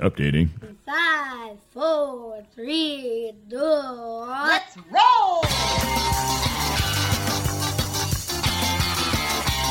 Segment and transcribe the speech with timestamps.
[0.00, 0.48] Updating.
[0.86, 3.56] Five, four, three, two.
[3.56, 5.42] Let's roll!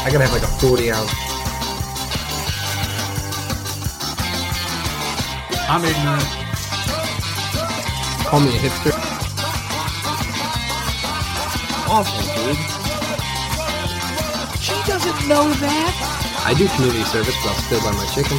[0.04, 1.12] I gotta have like a 40 ounce.
[5.70, 6.24] I'm ignorant.
[8.28, 8.94] Call me a hipster.
[11.90, 12.58] Awful, dude.
[14.62, 16.27] She doesn't know that.
[16.48, 18.38] I do community service, but I'll still buy my chicken.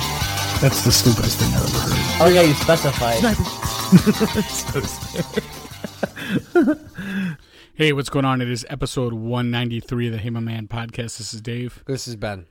[0.62, 2.22] That's the stupidest thing I've ever heard.
[2.22, 3.20] Oh yeah, you specified.
[7.74, 8.40] Hey, what's going on?
[8.40, 11.18] It is episode 193 of the Hey My Man podcast.
[11.18, 11.84] This is Dave.
[11.86, 12.46] This is Ben.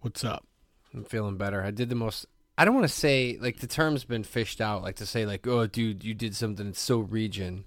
[0.00, 0.46] What's up?
[0.94, 1.62] I'm feeling better.
[1.62, 2.24] I did the most.
[2.56, 4.82] I don't want to say like the term's been fished out.
[4.82, 7.64] Like to say like, oh, dude, you did something that's so region.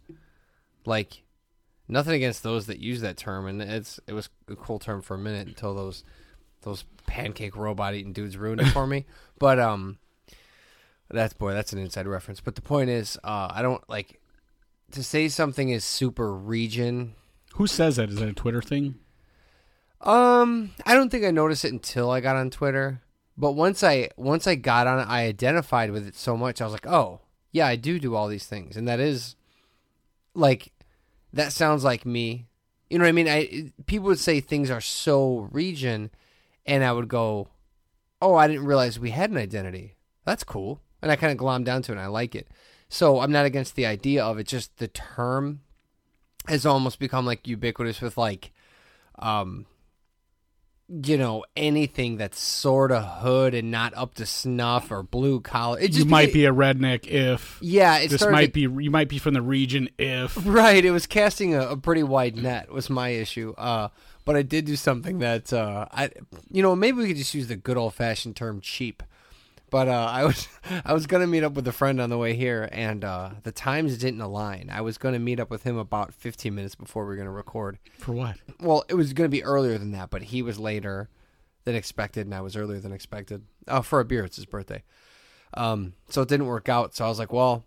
[0.86, 1.23] Like,
[1.88, 5.16] nothing against those that use that term, and it's it was a cool term for
[5.16, 6.04] a minute until those
[6.62, 9.05] those pancake robot eating dudes ruined it for me.
[9.40, 10.00] But um,
[11.09, 12.42] that's boy, that's an inside reference.
[12.42, 14.20] But the point is, uh, I don't like
[14.92, 17.16] to say something is super region.
[17.53, 18.09] Who says that?
[18.09, 18.95] Is that a Twitter thing?
[20.02, 23.02] Um, I don't think I noticed it until I got on Twitter.
[23.38, 26.59] But once I once I got on it, I identified with it so much.
[26.59, 27.22] I was like, "Oh,
[27.53, 29.38] yeah, I do do all these things." And that is
[30.34, 30.73] like
[31.31, 32.47] that sounds like me.
[32.89, 33.30] You know what I mean?
[33.30, 36.12] I people would say things are so region
[36.70, 37.50] and I would go,
[38.22, 40.80] "Oh, I didn't realize we had an identity." That's cool.
[41.02, 42.48] And I kind of glom down to it and I like it.
[42.89, 45.62] So, I'm not against the idea of it, just the term
[46.47, 48.52] has almost become like ubiquitous with like
[49.20, 49.66] um
[51.06, 55.80] you know anything that's sort of hood and not up to snuff or blue collar
[55.80, 57.59] it just You might beca- be a redneck if.
[57.62, 58.84] yeah it This might to- be.
[58.84, 60.36] You might be from the region if.
[60.47, 63.90] right it was casting a, a pretty wide net was my issue uh
[64.25, 66.09] but i did do something that uh i
[66.52, 69.03] you know maybe we could just use the good old fashioned term cheap
[69.72, 70.48] but uh, I was
[70.86, 73.52] I was gonna meet up with a friend on the way here, and uh, the
[73.52, 74.72] times didn't align.
[74.73, 77.78] I was gonna meet up with him about 15 minutes before we were gonna record,
[78.00, 78.38] For what?
[78.59, 81.07] well, it was going to be earlier than that, but he was later
[81.66, 83.44] than expected, and I was earlier than expected.
[83.68, 84.81] Oh, for a beer, it's his birthday.
[85.53, 86.96] Um, so it didn't work out.
[86.96, 87.63] So I was like, well,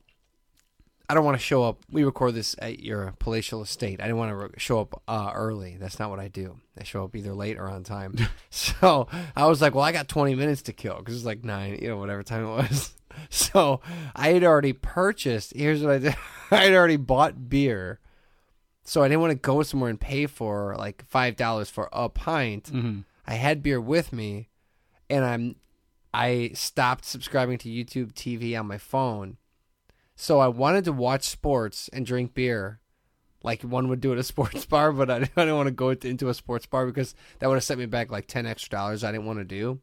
[1.12, 1.84] I don't want to show up.
[1.90, 4.00] We record this at your palatial estate.
[4.00, 5.76] I didn't want to re- show up uh, early.
[5.78, 6.56] That's not what I do.
[6.80, 8.16] I show up either late or on time.
[8.50, 11.78] so I was like, well, I got 20 minutes to kill because it's like nine,
[11.82, 12.94] you know, whatever time it was.
[13.28, 13.82] So
[14.16, 15.52] I had already purchased.
[15.54, 16.16] Here's what I did.
[16.50, 18.00] I had already bought beer.
[18.84, 22.08] So I didn't want to go somewhere and pay for like five dollars for a
[22.08, 22.72] pint.
[22.72, 23.00] Mm-hmm.
[23.26, 24.48] I had beer with me,
[25.10, 25.56] and I'm
[26.14, 29.36] I stopped subscribing to YouTube TV on my phone.
[30.14, 32.80] So I wanted to watch sports and drink beer,
[33.42, 34.92] like one would do at a sports bar.
[34.92, 37.78] But I didn't, want to go into- a sports bar because that would have set
[37.78, 39.04] me back like ten extra dollars.
[39.04, 39.80] I didn't want to do.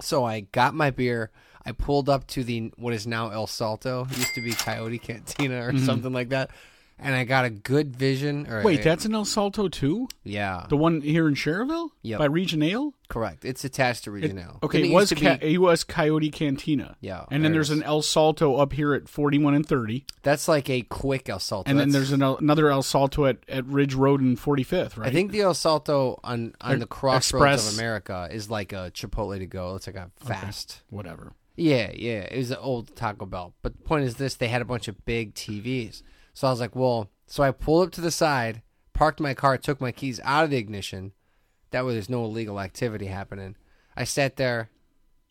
[0.00, 1.30] So I got my beer.
[1.64, 4.06] I pulled up to the what is now El Salto.
[4.10, 5.84] It used to be Coyote Cantina or mm-hmm.
[5.84, 6.50] something like that.
[6.98, 8.46] And I got a good vision.
[8.48, 8.62] Or.
[8.62, 10.08] Wait, that's in El Salto too.
[10.22, 11.90] yeah, The one here in Schererville.
[12.02, 12.18] Yep.
[12.20, 12.94] By Region Ale.
[13.08, 13.44] correct.
[13.44, 14.58] It's attached to It- Regional.
[14.62, 16.96] okay, Didn't it was to be- it was Coyote Cantina.
[17.00, 20.46] Yeah, and then there there's an El Salto up here at 41 and 30, That's
[20.48, 21.68] like a quick El Salto.
[21.68, 25.08] and then there's an, another El Salto at, at Ridge Road and 45th, right?
[25.08, 27.72] I think the El Salto on on er, the crossroads Express.
[27.72, 29.74] of America is like a Chipotle to go.
[29.74, 30.82] It's like a fast.
[30.90, 31.32] whatever.
[31.56, 32.20] Yeah, yeah.
[32.22, 33.54] It was an old Taco Bell.
[33.62, 36.02] But the point is this: they had a bunch of big TVs.
[36.34, 37.10] So I was like, well.
[37.26, 38.60] So I pulled up to the side,
[38.92, 41.12] parked my car, took my keys out of the ignition.
[41.70, 43.56] That way, there's no illegal activity happening.
[43.96, 44.68] I sat there.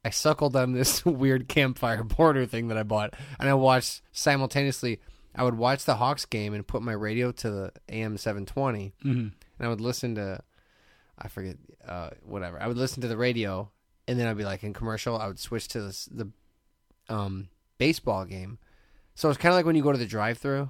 [0.03, 4.99] I suckled on this weird campfire border thing that I bought, and I watched simultaneously.
[5.35, 9.09] I would watch the Hawks game and put my radio to the AM 720, Mhm.
[9.09, 10.41] and I would listen to,
[11.17, 12.61] I forget, uh, whatever.
[12.61, 13.71] I would listen to the radio,
[14.07, 15.17] and then I'd be like in commercial.
[15.17, 16.29] I would switch to this, the,
[17.07, 17.47] um,
[17.77, 18.57] baseball game.
[19.15, 20.69] So it's kind of like when you go to the drive-through,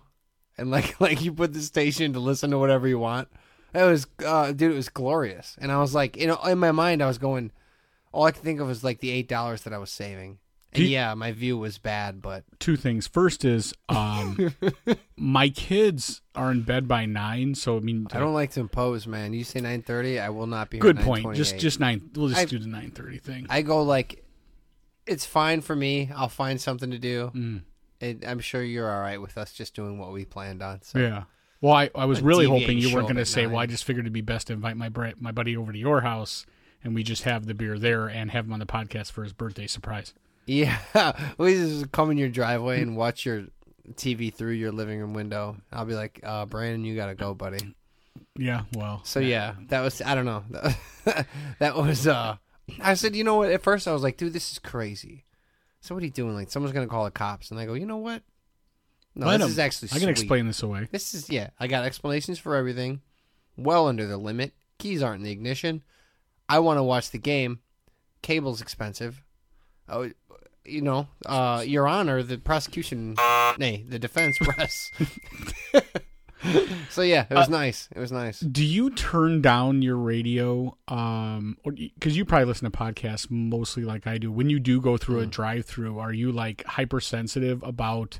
[0.57, 3.27] and like like you put the station to listen to whatever you want.
[3.75, 5.55] It was, uh, dude, it was glorious.
[5.59, 7.51] And I was like, you know, in my mind, I was going,
[8.11, 10.37] all I could think of was like the eight dollars that I was saving.
[10.73, 13.07] And you- yeah, my view was bad, but Two things.
[13.07, 14.53] First is um,
[15.17, 19.07] my kids are in bed by nine, so I mean, I don't like to impose,
[19.07, 19.33] man.
[19.33, 20.77] You say nine thirty, I will not be.
[20.77, 21.35] Good point.
[21.35, 22.11] Just just nine.
[22.15, 23.47] We'll just I- do the nine thirty thing.
[23.49, 24.23] I go like,
[25.07, 26.11] it's fine for me.
[26.15, 27.31] I'll find something to do.
[27.35, 27.61] Mm.
[28.03, 30.81] And I'm sure you're all right with us just doing what we planned on.
[30.81, 30.99] So.
[30.99, 31.23] Yeah.
[31.61, 33.85] Well, I, I was Like really hoping you weren't going to say, well, I just
[33.85, 36.45] figured it'd be best to invite my bra- my buddy over to your house
[36.83, 39.33] and we just have the beer there and have him on the podcast for his
[39.33, 40.13] birthday surprise.
[40.45, 40.77] Yeah,
[41.37, 43.45] we just come in your driveway and watch your
[43.93, 45.57] TV through your living room window.
[45.71, 47.75] I'll be like, uh, Brandon, you gotta go, buddy.
[48.37, 49.01] Yeah, well.
[49.05, 50.43] So yeah, that was I don't know.
[51.59, 52.37] that was uh
[52.81, 53.51] I said, you know what?
[53.51, 55.23] At first, I was like, dude, this is crazy.
[55.83, 56.33] So what are you doing?
[56.33, 58.23] Like, someone's gonna call the cops, and I go, you know what?
[59.15, 59.51] No, Let this 'em.
[59.51, 59.87] is actually.
[59.89, 60.09] I can sweet.
[60.11, 60.87] explain this away.
[60.93, 61.49] This is yeah.
[61.59, 63.01] I got explanations for everything.
[63.57, 64.53] Well under the limit.
[64.79, 65.83] Keys aren't in the ignition.
[66.47, 67.59] I want to watch the game.
[68.21, 69.21] Cable's expensive.
[69.89, 70.09] Oh,
[70.63, 73.15] you know, uh, Your Honor, the prosecution,
[73.57, 74.89] nay, the defense press.
[76.89, 77.89] so yeah, it was nice.
[77.95, 78.39] It was nice.
[78.39, 80.77] Do you turn down your radio?
[80.87, 84.31] Um, because you probably listen to podcasts mostly like I do.
[84.31, 88.19] When you do go through a drive-through, are you like hypersensitive about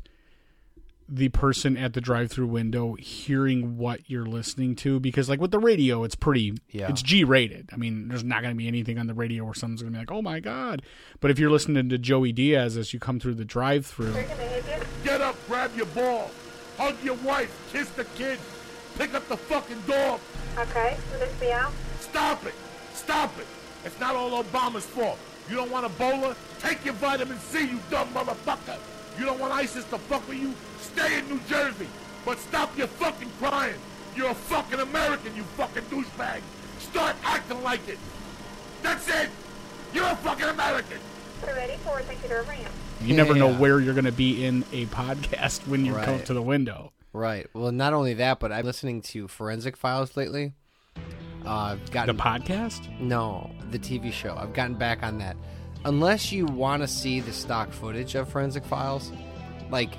[1.10, 5.00] the person at the drive-through window hearing what you're listening to?
[5.02, 6.90] Because like with the radio, it's pretty, Yeah.
[6.90, 7.70] it's G-rated.
[7.74, 9.98] I mean, there's not going to be anything on the radio where someone's going to
[9.98, 10.82] be like, "Oh my god!"
[11.20, 14.14] But if you're listening to Joey Diaz as you come through the drive-through,
[15.04, 16.32] Get up, grab your ball,
[16.78, 18.40] hug your wife, kiss the kid,
[18.98, 20.20] pick up the fucking dog.
[20.58, 21.72] Okay, will this be out?
[22.00, 22.54] Stop it.
[22.94, 23.48] Stop it.
[23.86, 25.20] It's not all Obama's fault.
[25.50, 26.36] You don't want Ebola?
[26.60, 28.78] Take your vitamin C, you dumb motherfucker.
[29.20, 30.54] You don't want ISIS to fuck with you?
[30.80, 31.88] Stay in New Jersey.
[32.26, 33.76] But stop your fucking crying.
[34.16, 36.42] You're a fucking American, you fucking douchebag.
[36.80, 37.98] Start acting like it.
[38.82, 39.30] That's it.
[39.94, 41.00] You're a fucking American.
[41.42, 42.06] We're ready for it.
[42.06, 42.70] Thank you to ramp.
[43.04, 46.26] You never know where you're going to be in a podcast when you come Right.
[46.26, 46.92] to the window.
[47.14, 47.48] Right.
[47.54, 50.54] Well, not only that, but I'm listening to Forensic Files lately.
[51.46, 53.00] Uh, I've The gotten podcast.
[53.00, 54.36] No, the TV show.
[54.36, 55.36] I've gotten back on that.
[55.86, 59.12] Unless you want to see the stock footage of Forensic Files,
[59.70, 59.92] like,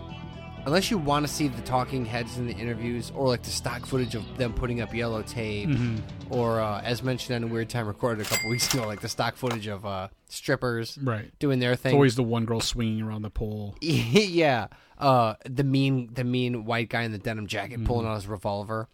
[0.67, 3.85] unless you want to see the talking heads in the interviews, or like the stock
[3.87, 6.33] footage of them putting up yellow tape, Mm-hmm.
[6.33, 9.37] or uh, as mentioned on Weird Time recorded a couple weeks ago, like the stock
[9.37, 11.31] footage of uh, strippers Right.
[11.39, 13.77] doing their thing It's always the one girl swinging around the pole.
[13.81, 14.69] yeah,
[14.99, 17.87] uh, the mean the mean white guy in the denim jacket Mm-hmm.
[17.87, 18.89] pulling out his revolver.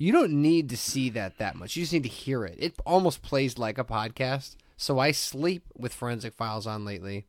[0.00, 1.74] You don't need to see that that much.
[1.74, 2.54] You just need to hear it.
[2.58, 4.54] It almost plays like a podcast.
[4.76, 7.26] So I sleep with Forensic Files on lately,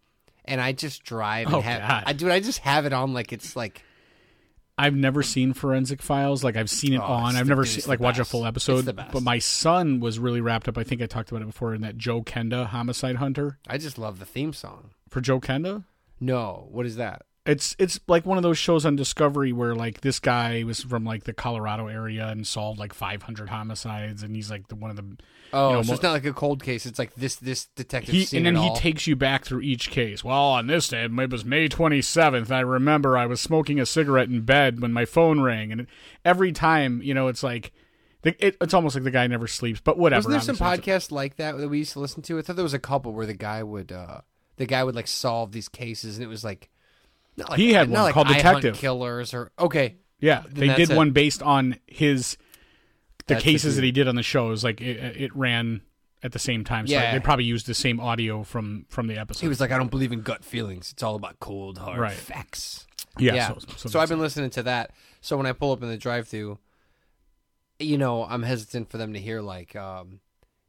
[0.49, 1.81] and I just drive and Oh, have.
[1.87, 2.03] God.
[2.05, 2.29] I do.
[2.31, 3.83] I just have it on like it's like
[4.77, 6.43] I've never seen Forensic Files.
[6.43, 7.35] Like I've seen it Oh, on.
[7.35, 8.31] I've never seen like watch a best.
[8.31, 8.85] full episode.
[8.95, 9.11] best.
[9.11, 10.77] But my son was really wrapped up.
[10.77, 13.97] I think I talked about it before in that Joe Kenda homicide hunter I just
[13.97, 14.91] love the theme song.
[15.09, 15.83] for Joe Kenda.
[16.21, 17.23] No, what is that?
[17.49, 21.03] It's it's like one of those shows on Discovery where like this guy was from
[21.05, 24.97] like the Colorado area and solved like 500 homicides, and he's like the one of
[24.97, 25.17] the
[25.51, 26.85] Oh, You know, so it's not like a cold case.
[26.85, 28.13] It's like this this detective.
[28.13, 28.75] he and then he all.
[28.75, 30.23] takes you back through each case.
[30.23, 32.51] Well, on this day, it was May 27th.
[32.51, 35.87] I remember I was smoking a cigarette in bed when my phone rang, and
[36.23, 37.71] every time, you know, it's like
[38.21, 39.81] the, it, it's almost like the guy never sleeps.
[39.81, 40.29] But whatever.
[40.29, 42.37] Wasn't there some podcasts like that that we used to listen to?
[42.37, 44.21] I thought there was a couple where the guy would uh
[44.57, 46.69] the guy would like solve these cases and it was like
[47.39, 48.75] not like He had one like called I Detective.
[48.77, 49.97] Killers or okay.
[50.19, 50.95] Yeah, Then they did it.
[50.97, 52.37] one based on his
[53.27, 54.47] the That's cases that he did on the show.
[54.47, 55.81] It was like it, it ran
[56.21, 56.87] at the same time.
[56.87, 57.13] So Yeah.
[57.13, 59.41] they probably used the same audio from from the episode.
[59.41, 60.91] He was like, I don't believe in gut feelings.
[60.91, 62.11] It's all about cold hard Right.
[62.13, 62.85] facts.
[63.17, 63.35] yeah.
[63.35, 63.47] Yeah.
[63.49, 64.91] So, So, so I've been listening to that.
[65.21, 66.57] So when I pull up in the drive-through,
[67.79, 70.19] you know, I'm hesitant for them to hear like um,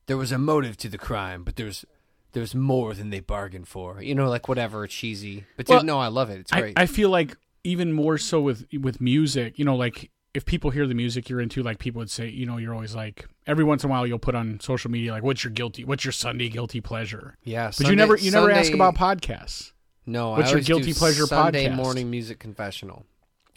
[0.06, 1.84] there was a motive to the crime, but there's
[2.32, 4.02] there's more than they bargained for.
[4.02, 5.44] You know, like whatever cheesy.
[5.56, 6.40] But dude, no, I love it.
[6.40, 6.78] It's great.
[6.78, 10.86] I feel like even more so with with music, you know, like if people hear
[10.86, 13.82] the music you're into, like people would say, you know, you're always like every once
[13.82, 16.48] in a while you'll put on social media like, what's your guilty, what's your Sunday
[16.48, 17.36] guilty pleasure?
[17.42, 19.72] yeah, But you never you never ask about podcasts.
[20.06, 21.74] No, What's I your guilty pleasure Sunday podcast?
[21.76, 23.06] morning music confessional.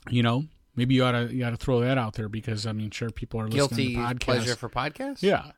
[0.10, 2.74] You know, maybe you ought to you ought to throw that out there because I
[2.74, 4.20] mean, sure, people are Guilty listening to podcasts.
[4.20, 5.22] pleasure for podcasts.
[5.22, 5.52] Yeah.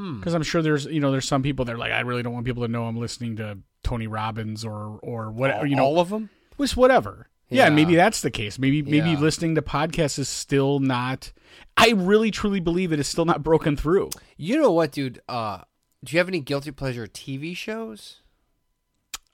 [0.00, 0.18] Hmm.
[0.18, 2.32] Because I'm sure there's you know there's some people that are like I really don't
[2.32, 6.00] want people to know I'm listening to Tony Robbins or or whatever you know all
[6.00, 6.30] of them.
[6.58, 7.28] just whatever.
[7.50, 7.70] Yeah, Yeah.
[7.70, 8.58] maybe that's the case.
[8.58, 9.18] Maybe maybe Yeah.
[9.18, 11.32] listening to podcasts is still not.
[11.76, 14.10] I really truly believe it is still not broken through.
[14.36, 15.20] You know what, dude?
[15.28, 15.62] Uh,
[16.04, 18.20] do you have any guilty pleasure TV shows?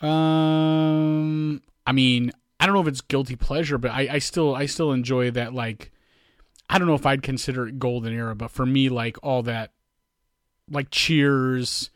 [0.00, 4.66] Um, I mean, I don't know if it's guilty pleasure, but I, I still I
[4.66, 5.54] still enjoy that.
[5.54, 5.92] Like,
[6.68, 9.72] I don't know if I'd consider it golden era, but for me, like all that,
[10.70, 11.90] like Cheers,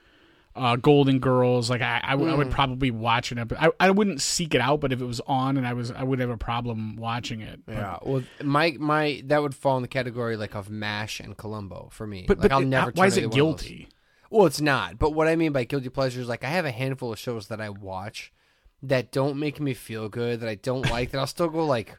[0.56, 2.50] uh, Golden Girls, like i would Mm.
[2.50, 3.48] probably watch it.
[3.48, 5.90] But I I wouldn't seek it out, but if it was on and I was
[5.90, 7.60] I would have a problem watching it.
[7.66, 11.88] But- Well, my my that would fall in the category like of Mash and Columbo
[11.92, 12.24] for me.
[12.26, 12.90] But, like, but I'll it- never.
[12.94, 13.88] why is it either one of guilty?
[14.30, 14.98] Well, it's not.
[14.98, 17.48] But what I mean by guilty pleasure is like I have a handful of shows
[17.48, 18.32] that I watch
[18.82, 21.98] that don't make me feel good that I don't like that I'll still go like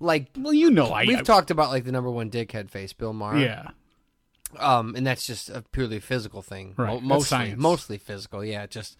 [0.00, 2.92] like Well, you know, I we've I- talked about like the number one dickhead face,
[2.92, 3.38] Bill Maher.
[3.38, 3.70] Yeah,
[4.56, 6.74] Um, and that's just a purely physical thing.
[6.76, 7.60] Right, Mo- mostly, science.
[7.60, 8.44] mostly physical.
[8.44, 8.96] Yeah, just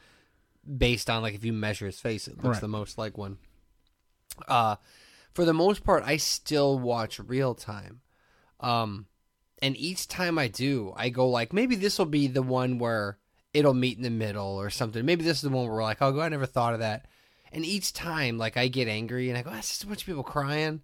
[0.77, 2.61] based on like if you measure his face, it looks Right.
[2.61, 3.39] the most like one.
[4.47, 4.77] Uh,
[5.33, 8.01] for the most part, I still watch real time.
[8.61, 9.07] Um,
[9.63, 13.19] and each time I do, I go like maybe this will be the one where
[13.55, 15.05] it'll meet in the middle or something.
[15.05, 17.07] Maybe this is the one where we're like, oh, god, I never thought of that.
[17.51, 20.07] And each time, like, I get angry and I go, that's just a bunch of
[20.07, 20.83] people crying.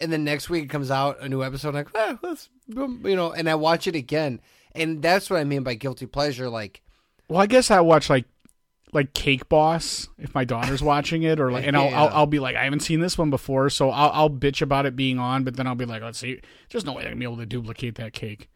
[0.00, 1.68] And then next week it comes out a new episode.
[1.68, 4.40] I'm like, ah, let's, you know, and I watch it again.
[4.74, 6.48] And that's what I mean by guilty pleasure.
[6.48, 6.82] Like,
[7.28, 8.24] Well, I guess I watch like
[8.92, 12.02] like Cake Boss if my daughter's watching it, or like, and I'll, Yeah.
[12.02, 14.86] I'll I'll be like, I haven't seen this one before, so I'll I'll bitch about
[14.86, 16.40] it being on, but then I'll be like, let's see,
[16.70, 18.48] there's no way I'm gonna be able to duplicate that cake.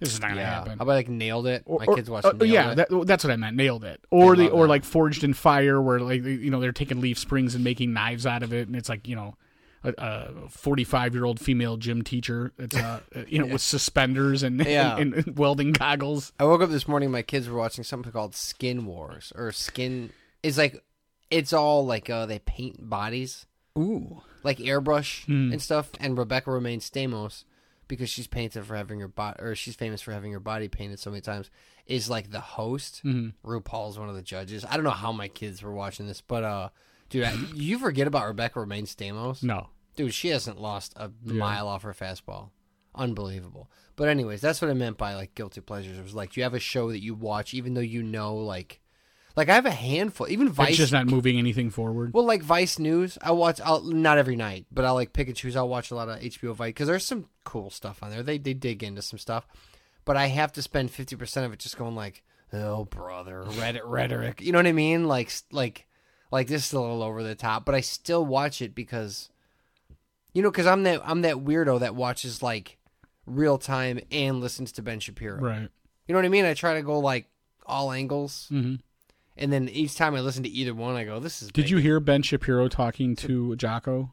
[0.00, 0.78] This is not gonna happen.
[0.78, 1.62] how about like nailed it?
[1.66, 2.24] Or- My or- kids watch.
[2.24, 2.74] uh, Nailed yeah, It.
[2.76, 3.56] that, that's what I meant.
[3.56, 4.00] Nailed it.
[4.10, 4.68] Or the or that.
[4.68, 8.26] like Forged in Fire, where like you know they're taking leaf springs and making knives
[8.26, 9.36] out of it, and it's like you know
[9.84, 14.96] a forty-five year old female gym teacher, it's uh you know with suspenders and, Yeah.
[14.96, 16.32] and, and welding goggles.
[16.38, 17.10] I woke up this morning.
[17.10, 20.10] My kids were watching something called Skin Wars or Skin.
[20.42, 20.82] It's like
[21.30, 23.46] it's all like uh, they paint bodies
[23.78, 25.52] Ooh, like airbrush Hmm.
[25.52, 25.90] and stuff.
[25.98, 27.44] And Rebecca Romijn Stamos,
[27.88, 31.00] because she's painted for having her body, or she's famous for having her body painted
[31.00, 31.50] so many times,
[31.86, 33.00] is like the host.
[33.04, 33.32] Mhm.
[33.44, 34.64] RuPaul's one of the judges.
[34.64, 36.68] I don't know how my kids were watching this, but uh,
[37.10, 39.42] dude, I, you forget about Rebecca Romijn Stamos.
[39.42, 42.50] no, Dude, she hasn't lost a mile off her fastball.
[42.96, 43.70] Unbelievable.
[43.96, 45.98] But anyways, that's what I meant by like guilty pleasures.
[45.98, 48.80] It was like you have a show that you watch even though you know like
[49.36, 50.28] like I have a handful.
[50.28, 52.12] Even Vice it's just not moving anything forward.
[52.12, 53.60] well, like Vice News, I watch.
[53.60, 55.56] I'll not every night, but I like pick and choose.
[55.56, 58.22] I'll watch a lot of HBO Vice because there's some cool stuff on there.
[58.22, 59.46] They they dig into some stuff,
[60.04, 63.82] but I have to spend fifty percent of it just going like, oh brother, Reddit
[63.84, 64.40] rhetoric.
[64.40, 65.06] You know what I mean?
[65.08, 65.86] Like like
[66.34, 69.30] like this is a little over the top, but I still watch it because,
[70.32, 72.76] you know, because I'm that I'm that weirdo that watches like
[73.24, 75.40] real time and listens to Ben Shapiro.
[75.40, 75.68] right.
[76.08, 76.44] You know what I mean?
[76.44, 77.28] I try to go like
[77.64, 78.74] all angles, hmm
[79.36, 81.48] and then each time I listen to either one, I go, this is.
[81.48, 81.70] Did big.
[81.70, 84.12] you hear Ben Shapiro talking to Jocko?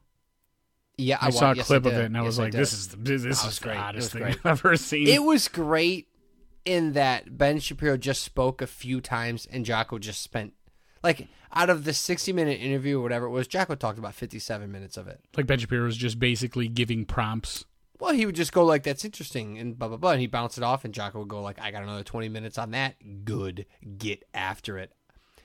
[0.98, 2.62] Yeah, I, I, saw a yes, clip of it, and I Yes, was like, did.
[2.62, 3.74] "This is the, this That is the great.
[3.74, 4.38] It hottest thing great.
[4.44, 6.08] I've ever seen." It was great
[6.66, 10.54] in that Ben Shapiro just spoke a few times and Jocko just spent
[11.04, 14.72] like out of the 60 minute interview or whatever it was, Jocko talked about 57
[14.72, 15.20] minutes of it.
[15.36, 17.66] like Ben Shapiro was just basically giving prompts.
[18.00, 20.58] Well, he would just go like, "That's interesting," and blah blah blah, and he bounce
[20.58, 22.96] it off, and Jocko would go like, "I got another 20 minutes on that.
[23.26, 23.68] Good,
[23.98, 24.92] get after it."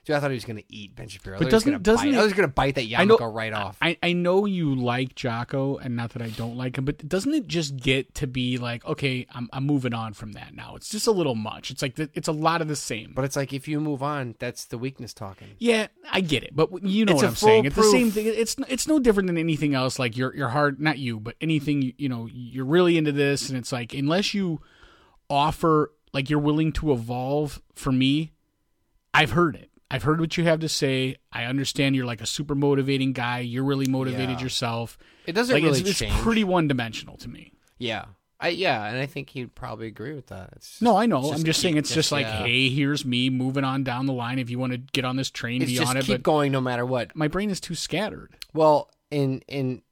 [0.07, 1.37] Dude, I thought he was gonna eat Ben Shapiro.
[1.39, 2.15] But doesn't- doesn't bite.
[2.15, 3.77] it- I was gonna bite that I know yarmulke right off.
[3.83, 7.35] I, I know you like Jocko, and not that I don't like him, but doesn't
[7.35, 10.77] it just get to be like, okay, I'm I'm moving on from that now.
[10.77, 11.73] It's just a little much.
[11.73, 13.13] It's like the, it's a lot of the same.
[13.17, 15.49] but it's like if you move on, that's the weakness talking.
[15.59, 17.65] Yeah, I get it, but you know It's what I'm saying.
[17.65, 18.27] It's the same thing.
[18.29, 19.99] It's it's no different than anything else.
[19.99, 23.49] Like you're you're hard, not you, but anything you, you know, you're really into this,
[23.49, 24.61] and it's like unless you
[25.29, 27.61] offer, like you're willing to evolve.
[27.75, 28.33] For me,
[29.13, 29.71] I've heard it.
[29.91, 31.17] I've heard what you have to say.
[31.33, 33.41] I understand you're like a super motivating guy.
[33.41, 34.43] You're really motivated Yeah.
[34.43, 34.99] yourself.
[35.27, 37.53] It doesn't Like really it's, it's pretty one dimensional to me.
[37.79, 38.07] Yeah,
[38.41, 40.51] I yeah, and I think he'd probably agree with that.
[40.57, 41.21] It's No, I know.
[41.31, 42.43] it's I'm just saying it's just, like, yeah.
[42.45, 44.39] hey, here's me moving on down the line.
[44.39, 46.05] If you want to get on this train, it's be just on it.
[46.05, 47.15] keep But going no matter what.
[47.15, 48.37] my brain is too scattered.
[48.55, 49.83] Well, in in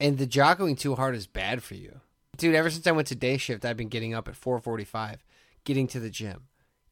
[0.00, 2.00] and the jocking too hard is bad for you,
[2.36, 2.54] dude.
[2.54, 5.24] Ever since I went to day shift, I've been getting up at four forty five,
[5.64, 6.48] getting to the gym,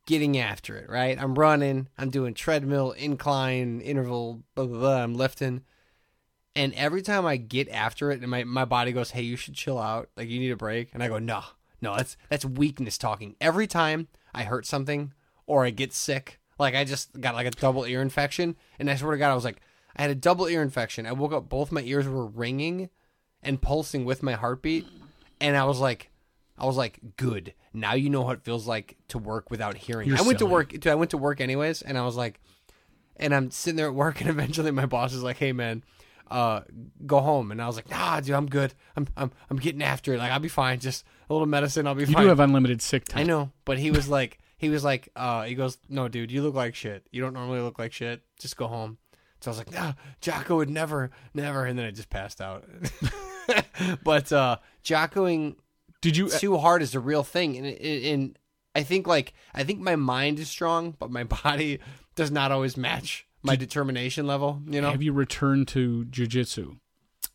[0.07, 0.89] getting after it.
[0.89, 5.03] Right, I'm running, I'm doing treadmill, incline, interval, blah blah blah.
[5.03, 5.63] I'm lifting,
[6.57, 9.55] and every time I get after it, and my my body goes, "Hey, you should
[9.55, 10.11] chill out.
[10.17, 11.43] Like you need a break," and I go, "No,
[11.81, 15.13] no, that's that's weakness talking." Every time I hurt something
[15.47, 18.97] or I get sick, like I just got like a double ear infection, and I
[18.97, 19.61] swear to God, I was like,
[19.97, 21.07] I had a double ear infection.
[21.07, 22.91] I woke up, both my ears were ringing
[23.43, 24.87] and pulsing with my heartbeat,
[25.41, 26.10] and I was like,
[26.61, 27.55] I was like, good.
[27.73, 30.09] Now you know what it feels like to work without hearing.
[30.09, 30.71] You're I went to work.
[30.71, 32.41] Dude, I went to work anyways, and I was like,
[33.17, 35.85] and I'm sitting there at work, and eventually my boss is like, "Hey, man."
[36.31, 36.63] Uh,
[37.07, 38.73] go home, and I was like, "Nah, dude, I'm good.
[38.97, 40.19] I'm, I'm, I'm getting after it.
[40.19, 40.79] Like, I'll be fine.
[40.79, 43.23] Just a little medicine, I'll be You fine." You do have unlimited sick time.
[43.23, 46.43] I know, but he was like, he was like, uh, he goes, no, dude, you
[46.43, 47.07] look like shit.
[47.11, 48.23] You don't normally look like shit.
[48.39, 48.99] Just go home.
[49.41, 52.65] So I was like, nah, Jocko would never, never, and then I just passed out.
[54.05, 55.57] but uh, Jockoing
[56.01, 56.29] Did you?
[56.31, 58.39] too hard is a real thing, and and
[58.75, 61.79] I think like I think my mind is strong, but my body
[62.15, 64.61] does not always match my determination level.
[64.67, 66.79] You know, Have you returned to jujitsu?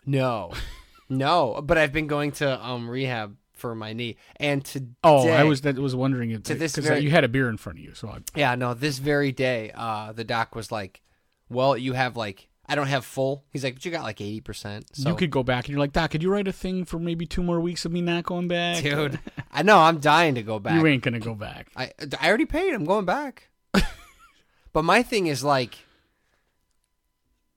[0.06, 0.52] no,
[1.10, 4.92] no, but I've been going to um rehab for my knee, and today.
[5.04, 7.50] Oh, I was that was wondering it To this because very- you had a beer
[7.50, 10.72] in front of you, so I, Yeah, no, this very day, uh, the doc was
[10.72, 11.02] like,
[11.50, 14.42] "Well, you have like, I don't have full." He's like, "But you got like eighty
[14.42, 16.86] percent." So, you could go back and you're like, Doc, could you write a thing
[16.86, 18.84] for maybe two more weeks of me not going back?
[18.84, 19.20] dude,
[19.52, 20.76] I know I'm dying to go back.
[20.76, 21.70] you ain't gonna go back.
[21.76, 22.74] I I already paid.
[22.74, 23.50] I'm going back.
[24.74, 25.78] but my thing is like,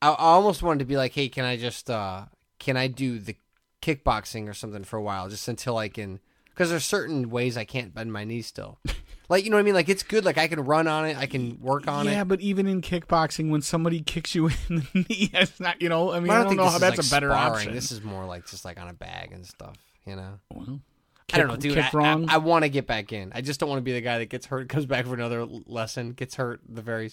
[0.03, 2.27] I, I almost wanted to be like, "Hey, can I just, uh,
[2.59, 3.37] can I do the
[3.83, 7.65] kickboxing or something for a while, just until I can?" Because there's certain ways I
[7.65, 8.79] can't bend my knees still.
[9.29, 9.75] Like you know what I mean?
[9.75, 10.25] Like it's good.
[10.25, 11.17] Like I can run on it.
[11.19, 12.15] I can work on yeah, it.
[12.15, 15.83] Yeah, but even in kickboxing, when somebody kicks you in the knee, it's not.
[15.83, 17.31] You know, I mean, But I I don't, don't know how that's like a better
[17.31, 17.53] sparring.
[17.53, 17.75] option.
[17.75, 19.77] This is more like just like on a bag and stuff.
[20.07, 20.41] You know.
[20.55, 20.81] Well,
[21.33, 21.75] I don't know, dude.
[21.75, 22.27] kick I, wrong.
[22.31, 23.33] I, want to get back in.
[23.35, 25.45] I just don't want to be the guy that gets hurt, comes back for another
[25.67, 26.61] lesson, gets hurt.
[26.67, 27.11] The very,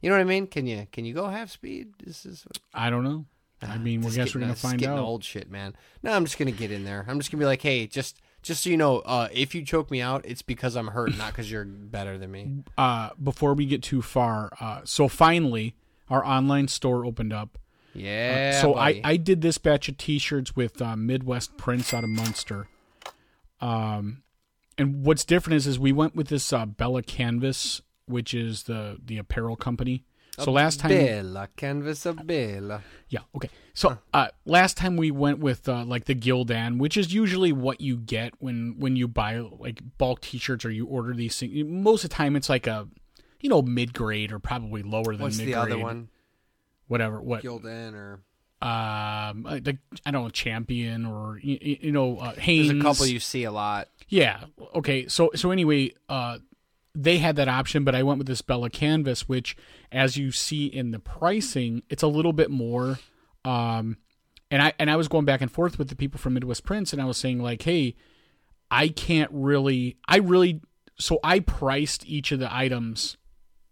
[0.00, 0.46] you know what I mean?
[0.46, 1.92] Can you can you go half speed?
[2.02, 2.46] This is.
[2.72, 3.26] I don't know.
[3.60, 5.04] I ah, mean, we guess getting- we're gonna find getting out.
[5.04, 5.76] Old shit, man.
[6.02, 7.04] No, I'm just gonna get in there.
[7.06, 9.90] I'm just gonna be like, hey, just just so you know, uh, if you choke
[9.90, 12.62] me out, it's because I'm hurt, not because you're better than me.
[12.78, 15.74] Uh, before we get too far, uh, so finally,
[16.08, 17.58] our online store opened up.
[17.94, 18.60] Yeah.
[18.60, 19.02] so buddy.
[19.02, 22.68] I, I did this batch of T-shirts with uh, Midwest Prints out of Munster.
[23.60, 24.22] Um,
[24.76, 28.98] and what's different is is we went with this uh, Bella Canvas, which is the
[29.02, 30.04] the apparel company.
[30.38, 32.82] So last time, Bella canvas of Bella.
[33.08, 33.48] yeah, okay.
[33.72, 37.80] So uh, last time we went with uh, like the Gildan, which is usually what
[37.80, 41.64] you get when when you buy like bulk T-shirts or you order these things.
[41.66, 42.88] Most of the time, it's like a
[43.40, 46.08] you know mid grade or probably lower than What's mid the other one?
[46.88, 47.20] Whatever.
[47.20, 47.42] What?
[47.42, 48.20] Gildan or
[48.60, 52.68] um, uh, the, I don't know, champion or you, you know, uh, Hanes.
[52.68, 53.88] there's a couple you see a lot.
[54.08, 54.44] Yeah.
[54.74, 55.06] Okay.
[55.06, 56.38] So so anyway, uh,
[56.94, 59.56] they had that option, but I went with this Bella Canvas, which,
[59.90, 62.98] as you see in the pricing, it's a little bit more.
[63.44, 63.98] Um,
[64.50, 66.92] and I and I was going back and forth with the people from Midwest Prints,
[66.92, 67.96] and I was saying like, hey,
[68.70, 70.60] I can't really, I really,
[70.98, 73.16] so I priced each of the items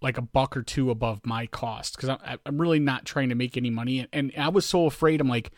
[0.00, 3.37] like a buck or two above my cost because I'm, I'm really not trying to
[3.37, 5.21] make any money, and, and I was so afraid.
[5.21, 5.52] I'm like,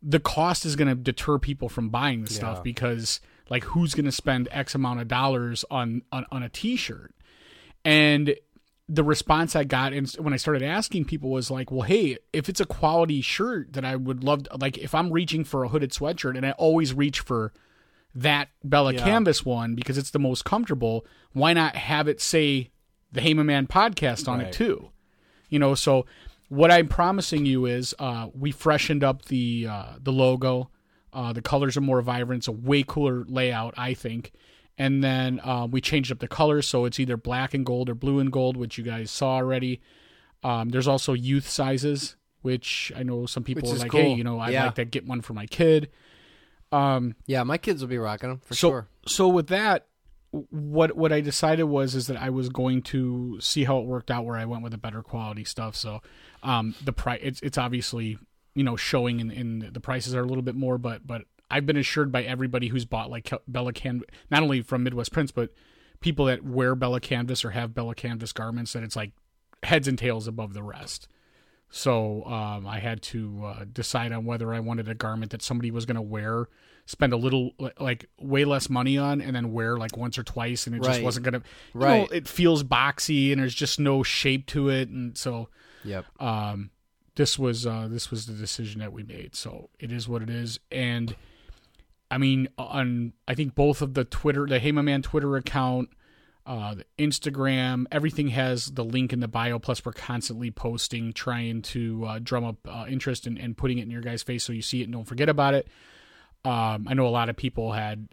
[0.00, 2.62] the cost is going to deter people from buying the stuff Yeah.
[2.62, 7.14] because like who's going to spend x amount of dollars on, on on a t-shirt?
[7.84, 8.34] And
[8.88, 12.48] the response i got and when i started asking people was like well hey if
[12.48, 15.68] it's a quality shirt that i would love to, like if i'm reaching for a
[15.68, 17.52] hooded sweatshirt and i always reach for
[18.14, 22.70] that bella canvas one because it's the most comfortable why not have it say
[23.12, 24.90] the Hey My Man podcast on it too?
[25.48, 26.06] You know so
[26.48, 30.70] what i'm promising you is uh, we freshened up the uh, the logo
[31.12, 34.32] uh, the colors are more vibrant it's a way cooler layout i think
[34.78, 37.94] and then uh, we changed up the colors so it's either black and gold or
[37.94, 39.80] blue and gold which you guys saw already
[40.44, 44.00] um, there's also youth sizes which i know some people are like cool.
[44.00, 44.64] hey you know i'd Yeah.
[44.66, 45.90] like to get one for my kid
[46.72, 48.88] Um, Yeah, my kids will be rocking them for so sure.
[49.06, 49.86] so with that
[50.50, 54.10] what what I decided was is that I was going to see how it worked
[54.10, 55.76] out where I went with the better quality stuff.
[55.76, 56.00] So
[56.42, 58.16] um the price it's it's obviously
[58.54, 61.66] you know showing in, in the prices are a little bit more but but I've
[61.66, 65.50] been assured by everybody who's bought like Bella Canvas not only from Midwest Prints but
[66.00, 69.12] people that wear Bella Canvas or have Bella Canvas garments that it's like
[69.62, 71.08] heads and tails above the rest.
[71.70, 75.70] So um, I had to uh, decide on whether I wanted a garment that somebody
[75.70, 76.48] was going to wear,
[76.84, 80.66] spend a little like way less money on, and then wear like once or twice,
[80.66, 81.42] and it just wasn't going to.
[81.72, 82.06] Right.
[82.12, 85.48] it feels boxy, and there's just no shape to it, and so
[85.84, 86.04] Yep.
[86.20, 86.70] um,
[87.16, 89.34] this was uh, this was the decision that we made.
[89.34, 91.14] So it is what it is, and
[92.10, 95.90] I mean, on I think both of the Twitter, the Hey My Man Twitter account,
[96.44, 99.58] uh, the Instagram, everything has the link in the bio.
[99.58, 103.90] Plus, we're constantly posting, trying to uh, drum up uh, interest and, putting it in
[103.90, 105.68] your guys' face so you see it and don't forget about it.
[106.44, 108.08] Um, I know a lot of people had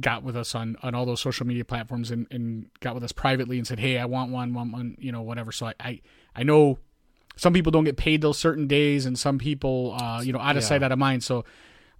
[0.00, 3.12] got with us on, on all those social media platforms and, and got with us
[3.12, 5.52] privately and said, "Hey, I want one, want one," you know, whatever.
[5.52, 6.00] So I I,
[6.34, 6.78] I know
[7.36, 10.56] some people don't get paid those certain days, and some people, uh, you know, out
[10.56, 10.68] of Yeah.
[10.68, 11.22] sight, out of mind.
[11.24, 11.44] So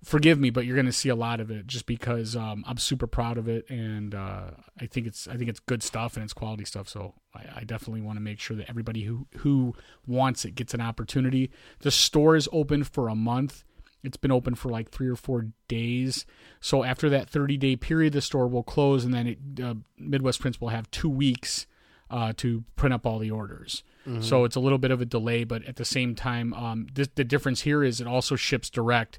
[0.02, 2.76] forgive me, but you're going to see a lot of it just because um, I'm
[2.76, 6.22] super proud of it, and uh, I think it's I think it's good stuff and
[6.24, 6.88] it's quality stuff.
[6.88, 9.74] So I, I definitely want to make sure that everybody who who
[10.06, 11.50] wants it gets an opportunity.
[11.80, 13.64] The store is open for a month.
[14.02, 16.26] It's been open for like three or four days.
[16.60, 20.40] So after that 30 day period, the store will close, and then it, uh, Midwest
[20.40, 21.66] Prints will have two weeks
[22.10, 23.82] uh, to print up all the orders.
[24.20, 27.08] So it's a little bit of a delay, but at the same time, um, this,
[27.14, 29.18] the difference here is it also ships direct.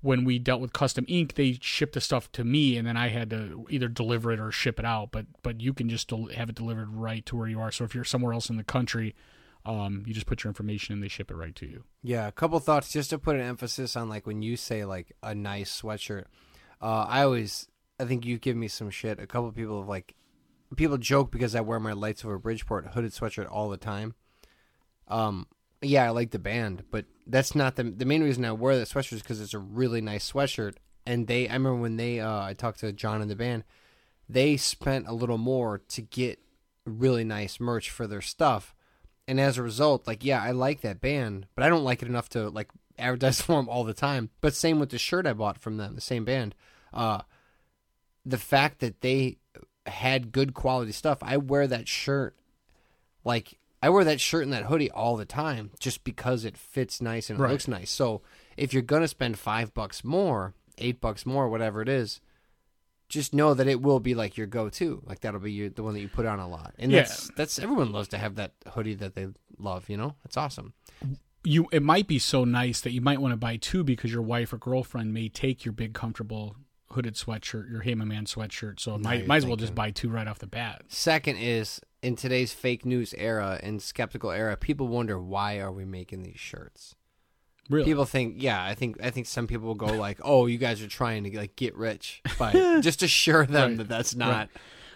[0.00, 3.08] When we dealt with Custom Ink, they shipped the stuff to me, and then I
[3.08, 5.10] had to either deliver it or ship it out.
[5.10, 7.72] But but you can just del- have it delivered right to where you are.
[7.72, 9.14] So if you're somewhere else in the country,
[9.64, 11.84] um, you just put your information and they ship it right to you.
[12.02, 15.12] Yeah, a couple thoughts just to put an emphasis on like when you say like
[15.22, 16.24] a nice sweatshirt.
[16.80, 17.68] Uh, I always,
[18.00, 19.20] I think you give me some shit.
[19.20, 20.14] A couple people have like,
[20.76, 24.14] people joke because I wear my lights over Bridgeport hooded sweatshirt all the time.
[25.08, 25.46] Um,
[25.80, 28.88] yeah, I like the band, but that's not the the main reason I wear that
[28.88, 30.74] sweatshirt is because it's a really nice sweatshirt.
[31.04, 33.64] And they, I remember when they, uh, I talked to John and the band,
[34.28, 36.38] they spent a little more to get
[36.84, 38.74] really nice merch for their stuff.
[39.26, 42.08] And as a result, like, yeah, I like that band, but I don't like it
[42.08, 44.30] enough to like advertise for them all the time.
[44.40, 46.54] But same with the shirt I bought from them, the same band.
[46.92, 47.22] Uh,
[48.24, 49.38] the fact that they
[49.86, 51.18] had good quality stuff.
[51.22, 52.36] I wear that shirt
[53.24, 57.00] like I wear that shirt and that hoodie all the time just because it fits
[57.00, 57.50] nice and it Right.
[57.50, 57.90] looks nice.
[57.90, 58.22] So
[58.56, 62.20] if you're gonna spend five bucks more, eight bucks more, whatever it is,
[63.08, 65.02] just know that it will be like your go-to.
[65.04, 66.74] Like that'll be your, the one that you put on a lot.
[66.78, 67.02] And Yeah.
[67.02, 69.88] that's that's everyone loves to have that hoodie that they love.
[69.90, 70.74] You know, it's awesome.
[71.44, 74.22] you it might be so nice that you might want to buy two because your
[74.22, 76.54] wife or girlfriend may take your big comfortable
[76.92, 78.80] hooded sweatshirt, your Hey My Man sweatshirt.
[78.80, 80.82] So might might as well just buy two right off the bat.
[80.88, 85.84] Second is in today's fake news era and skeptical era, people wonder why are we
[85.84, 86.94] making these shirts.
[87.70, 87.84] Really?
[87.84, 90.82] People think, yeah, I think I think some people will go like, "Oh, you guys
[90.82, 93.78] are trying to like get rich by just assure them Right.
[93.78, 94.48] that that's not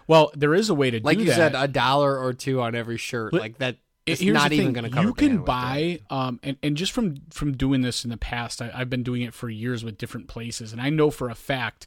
[0.08, 1.36] well, there is a way to like do you that.
[1.36, 3.32] said a dollar or two on every shirt.
[3.32, 5.08] Li- like that it's here's not the even going to cover.
[5.08, 8.70] You can buy, um, and and just from from doing this in the past, I,
[8.74, 11.86] I've been doing it for years with different places, and I know for a fact,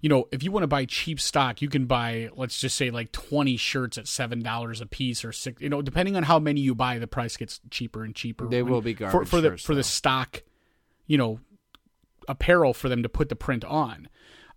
[0.00, 2.90] you know, if you want to buy cheap stock, you can buy, let's just say,
[2.90, 5.60] like twenty shirts at seven dollars a piece, or six.
[5.62, 8.46] You know, depending on how many you buy, the price gets cheaper and cheaper.
[8.46, 9.82] They When- will be for, garbage for the shirts, for the though.
[9.82, 10.42] stock,
[11.06, 11.40] you know,
[12.28, 14.08] apparel for them to put the print on.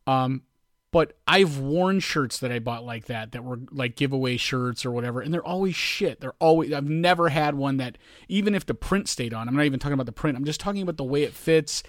[0.07, 0.41] Um,
[0.91, 4.91] but I've worn shirts that I bought like that that were like giveaway shirts or
[4.91, 6.19] whatever, and they're always shit.
[6.21, 7.97] They're always I've never had one that
[8.27, 10.37] even if the print stayed on, I'm not even talking about the print.
[10.37, 11.83] I'm just talking about the way it fits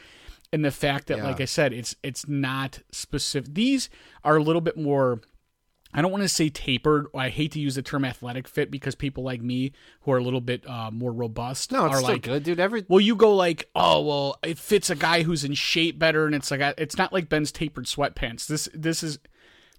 [0.52, 1.24] and the fact that, Yeah.
[1.24, 3.54] like I said, it's it's not specific.
[3.54, 3.88] These
[4.24, 5.20] are a little bit more.
[5.92, 7.07] I don't want to say tapered.
[7.14, 9.72] I hate to use the term athletic fit because people like me
[10.03, 12.61] who are a little bit uh, more robust No, it's are like, good, dude.
[12.61, 16.26] Every well, you go like, oh, well, it fits a guy who's in shape better,
[16.26, 18.46] and it's like it's not like Ben's tapered sweatpants.
[18.46, 19.18] This this is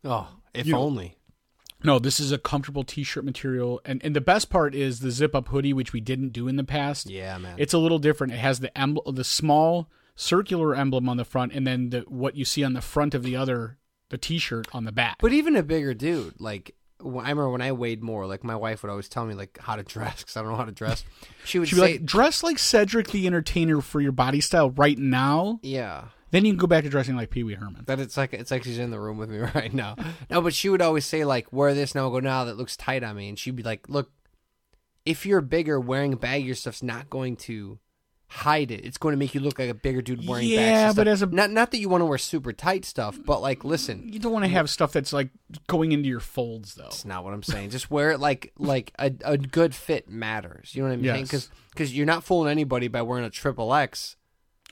[0.04, 1.16] oh, if You- only.
[1.84, 5.34] no, this is a comfortable t-shirt material, and and the best part is the zip
[5.34, 7.10] up hoodie, which we didn't do in the past.
[7.10, 7.56] Yeah, man.
[7.58, 8.34] It's a little different.
[8.34, 12.36] It has the emblem, the small circular emblem on the front, and then the what
[12.36, 13.78] you see on the front of the other,
[14.12, 15.18] the t-shirt on the back.
[15.20, 18.84] But even a bigger dude, like I remember when I weighed more, like my wife
[18.84, 21.04] would always tell me like how to dress because I don't know how to dress.
[21.44, 24.70] She would She'd be say, like, dress like Cedric the Entertainer for your body style
[24.70, 25.60] right now.
[25.64, 27.86] "Yeah." Then you can go back to dressing like Pee Wee Herman.
[27.88, 29.96] That it's like it's like she's in the room with me right now.
[30.30, 32.78] No, but she would always say like, "Wear this now." I go, "Now that looks
[32.78, 34.12] tight on me," and she'd be like, "Look,
[35.04, 37.80] if you're bigger, wearing baggier stuff's not going to
[38.34, 38.86] hide it.
[38.86, 41.26] It's going to make you look like a bigger dude wearing Yeah, but as a-
[41.26, 44.32] not not that you want to wear super tight stuff, but like, listen, You don't
[44.32, 45.30] want to have stuff that's like
[45.68, 46.84] going into your folds, though.
[46.84, 47.72] That's not what I'm saying.
[47.72, 50.74] Just wear it like like a, a good fit matters.
[50.74, 51.28] You know what I'm saying?
[51.32, 51.50] Yes.
[51.72, 54.16] Because you're not fooling anybody by wearing a triple X.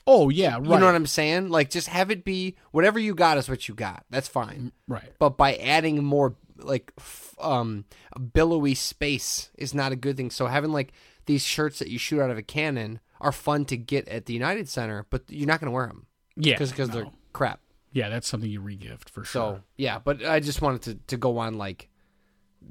[0.06, 0.62] Oh yeah, right.
[0.64, 1.50] You know what I'm saying?
[1.50, 4.04] Like just have it be whatever you got is what you got.
[4.08, 4.72] That's fine.
[4.88, 5.12] right.
[5.18, 7.84] But by adding more like f- um
[8.32, 10.30] billowy space is not a good thing.
[10.30, 10.92] So having like
[11.26, 14.32] these shirts that you shoot out of a cannon are fun to get at the
[14.32, 16.06] United Center, but you're not going to wear them
[16.36, 16.86] Yeah, because no.
[16.94, 17.60] they're crap.
[17.92, 19.56] yeah, that's something you regift for sure.
[19.56, 21.88] So yeah, but I just wanted to, to go on like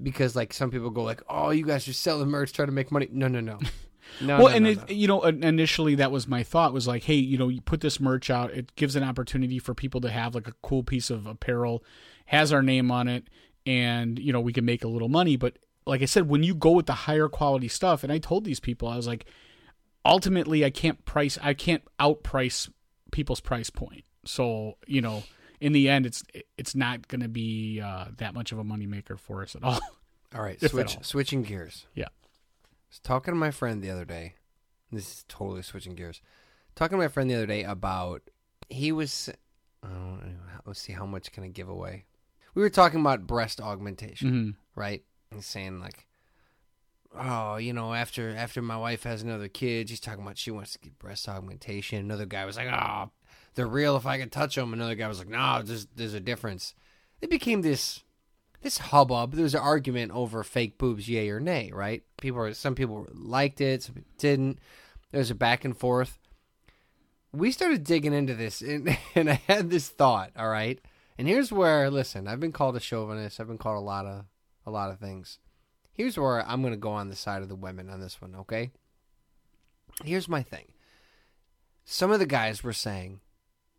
[0.01, 2.91] because like some people go like, oh, you guys are selling merch, trying to make
[2.91, 3.07] money.
[3.11, 3.57] No, no, no,
[4.21, 4.37] no.
[4.37, 7.15] well, no, and no, it, you know, initially that was my thought was like, hey,
[7.15, 10.35] you know, you put this merch out, it gives an opportunity for people to have
[10.35, 11.83] like a cool piece of apparel,
[12.27, 13.25] has our name on it,
[13.65, 15.35] and you know, we can make a little money.
[15.35, 18.45] But like I said, when you go with the higher quality stuff, and I told
[18.45, 19.25] these people, I was like,
[20.05, 22.69] ultimately, I can't price, I can't outprice
[23.11, 24.05] people's price point.
[24.25, 25.23] So you know,
[25.59, 26.23] in the end, it's
[26.57, 29.79] it's not going to be uh, that much of a moneymaker for us at all.
[30.35, 31.03] all right, switch all.
[31.03, 31.85] switching gears.
[31.93, 32.05] Yeah.
[32.05, 34.35] I was talking to my friend the other day.
[34.91, 36.21] This is totally switching gears.
[36.75, 38.23] Talking to my friend the other day about
[38.69, 39.29] he was.
[39.81, 40.29] I don't know,
[40.65, 42.05] let's see how much can I give away.
[42.53, 44.31] We were talking about breast augmentation.
[44.31, 44.55] Mhm.
[44.75, 45.03] right?
[45.31, 46.07] And saying like,
[47.17, 50.73] oh, you know, after after my wife has another kid, she's talking about she wants
[50.73, 51.99] to get breast augmentation.
[51.99, 53.11] Another guy was like, oh,
[53.55, 54.73] they're real if I can touch them.
[54.73, 56.75] Another guy was like, no, there's there's a difference.
[57.21, 58.03] It became this
[58.61, 59.33] this hubbub.
[59.33, 62.03] There was an argument over fake boobs, yay or nay, right?
[62.19, 64.59] People, were, some people liked it, some people didn't.
[65.11, 66.19] There was a back and forth.
[67.31, 70.31] We started digging into this, and, and I had this thought.
[70.37, 70.79] All right,
[71.17, 72.27] and here's where listen.
[72.27, 73.39] I've been called a chauvinist.
[73.39, 74.25] I've been called a lot of
[74.65, 75.39] a lot of things.
[75.99, 78.33] Here's where I'm going to go on the side of the women on this one,
[78.33, 78.71] okay?
[80.05, 80.71] Here's my thing.
[81.83, 83.19] Some of the guys were saying,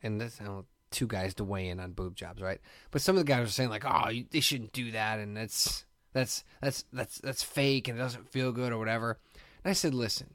[0.03, 2.61] and this, I don't two guys to weigh in on boob jobs, right?
[2.91, 5.35] But some of the guys were saying like, "Oh, you, they shouldn't do that," and
[5.35, 9.17] that's that's that's that's that's fake and it doesn't feel good or whatever.
[9.65, 10.35] And I said, "Listen,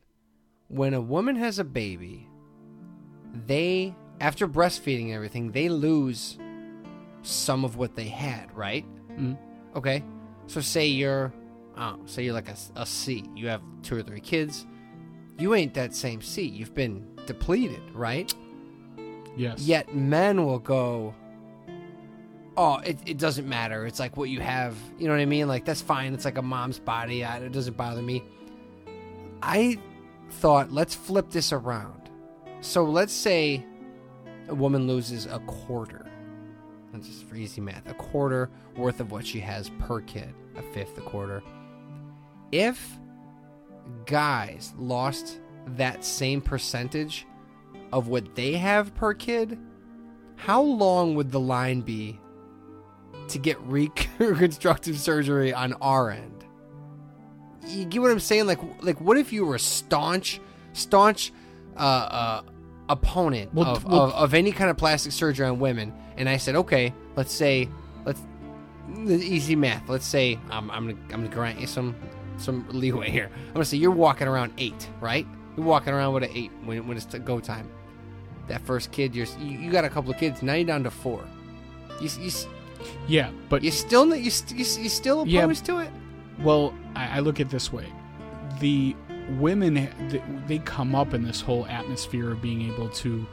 [0.69, 2.27] when a woman has a baby,
[3.45, 6.39] they after breastfeeding and everything, they lose
[7.21, 8.85] some of what they had, right?
[9.11, 9.37] Mhm.
[9.75, 10.03] Okay,
[10.47, 11.31] so say you're,
[11.75, 13.23] Um, oh, say you're like a, a C.
[13.35, 14.65] You have two or three kids.
[15.37, 16.43] You ain't that same C.
[16.43, 18.33] You've been depleted, right?
[19.35, 19.59] Yes.
[19.59, 21.13] Yet men will go,
[22.55, 23.85] oh, it, it doesn't matter.
[23.85, 24.77] It's like what you have.
[24.97, 25.47] You know what I mean?
[25.47, 26.13] Like that's fine.
[26.13, 27.25] It's like a mom's body.
[27.25, 28.23] I, it doesn't bother me.
[29.41, 29.77] I
[30.31, 32.09] thought let's flip this around.
[32.61, 33.65] So let's say
[34.47, 36.05] a woman loses a quarter.
[36.93, 37.89] That's just for easy math.
[37.89, 40.33] A quarter worth of what she has per kid.
[40.55, 41.43] A fifth, a quarter.
[42.55, 42.97] If
[44.05, 47.27] guys lost that same percentage
[47.91, 49.59] of what they have per kid,
[50.37, 52.17] how long would the line be
[53.27, 56.45] to get reconstructive surgery on our end?
[57.67, 58.47] You get what I'm saying?
[58.47, 60.39] Like, like what if you were a staunch,
[60.71, 61.33] staunch
[61.75, 62.41] uh, uh,
[62.87, 66.37] opponent Well, of, well- of, of any kind of plastic surgery on women, and I
[66.37, 67.67] said, okay, let's say,
[68.05, 68.21] let's
[69.09, 69.89] easy math.
[69.89, 71.93] Let's say I'm, I'm gonna I'm gonna grant you some
[72.37, 73.29] some leeway here.
[73.47, 75.27] I'm gonna say you're walking around eight, right?
[75.57, 77.69] You're walking around with an eight when, when it's go time.
[78.47, 80.43] That first kid, you're you, you got a couple of kids.
[80.43, 81.23] Now you're down to four.
[82.01, 82.31] You you
[83.07, 85.73] Yeah, but you still you you, you still opposed Yeah.
[85.75, 85.89] to it?
[86.43, 87.87] Well, I, I look at it this way:
[88.59, 88.95] the
[89.39, 89.89] women
[90.47, 93.25] they come up in this whole atmosphere of being able to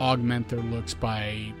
[0.00, 1.52] augment their looks by,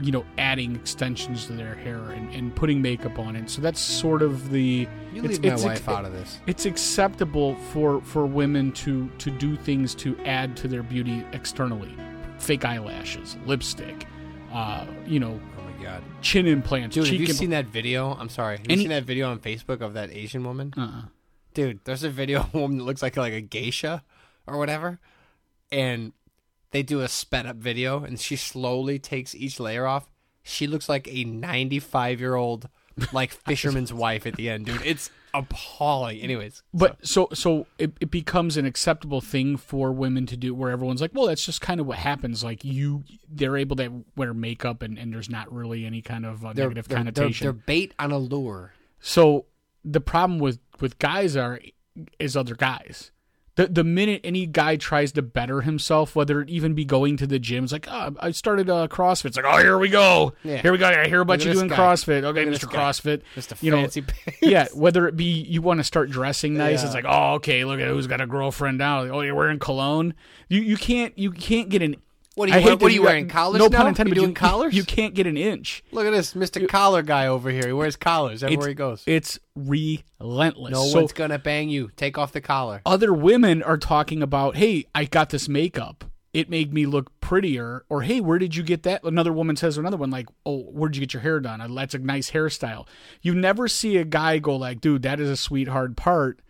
[0.00, 3.48] you know, adding extensions to their hair and, and putting makeup on it.
[3.48, 6.38] So that's sort of the You it's- leave my it's wife ex- out of this.
[6.46, 11.94] It's acceptable for for women to to do things to add to their beauty externally,
[12.38, 14.06] fake eyelashes, lipstick,
[14.52, 17.06] uh, you know, Oh my god, chin implants, dude!
[17.06, 18.12] Have you impl- seen that video?
[18.14, 18.58] I'm sorry.
[18.58, 20.72] Have you Any- seen that video on Facebook of that Asian woman?
[20.76, 21.08] Uh-uh.
[21.54, 24.02] Dude, there's a video of a woman that looks like like a geisha
[24.46, 25.00] or whatever,
[25.72, 26.12] and
[26.70, 30.08] they do a sped up video, and she slowly takes each layer off.
[30.42, 32.68] She looks like a 95 year old
[33.12, 34.82] like fisherman's wife at the end, dude.
[34.84, 36.20] It's appalling.
[36.20, 40.70] Anyways, But so so it, it becomes an acceptable thing for women to do where
[40.70, 42.42] everyone's like, well, that's just kind of what happens.
[42.42, 46.44] Like you, they're able to wear makeup and, and there's not really any kind of
[46.44, 47.44] uh, they're, negative they're, they're, connotation.
[47.44, 48.72] they're bait on a lure.
[49.00, 49.46] So
[49.84, 51.60] the problem with with guys are
[52.18, 53.10] is other guys.
[53.56, 57.26] The the minute any guy tries to better himself, whether it even be going to
[57.26, 59.26] the gym, it's like, oh, I started uh, CrossFit.
[59.26, 60.34] It's like, oh, here we go.
[60.44, 60.58] Yeah.
[60.58, 60.86] Here we go.
[60.86, 61.76] I hear about Look you doing guy.
[61.76, 62.22] CrossFit.
[62.24, 62.70] Okay, Mr.
[62.70, 63.22] CrossFit.
[63.34, 63.60] Mr.
[63.62, 64.38] You know, Fancy Pants.
[64.42, 66.86] yeah, whether it be you want to start dressing nice, Yeah.
[66.86, 69.00] it's like, oh, okay, look at who's got a girlfriend now.
[69.04, 70.14] Oh, you're wearing cologne.
[70.48, 71.96] You you can't you can't get an.
[72.36, 73.78] What are you- I hate what are you wearing, collars No now?
[73.78, 74.14] pun intended.
[74.14, 74.74] You but doing collars?
[74.74, 75.82] You can't get an inch.
[75.90, 76.68] Look at this, Mr.
[76.68, 77.66] Collar guy over here.
[77.66, 79.02] He wears collars everywhere he goes.
[79.06, 80.72] it's relentless.
[80.72, 81.90] No So- one's gonna bang you.
[81.96, 82.82] Take off the collar.
[82.86, 86.04] other women are talking about, hey, I got this makeup.
[86.34, 87.86] It made me look prettier.
[87.88, 89.02] Or, hey, where did you get that?
[89.04, 91.74] Another woman says another one, like, oh, where'd you get your hair done?
[91.74, 92.86] That's a nice hairstyle.
[93.22, 96.40] You never see a guy go like, dude, that is a sweet hard part.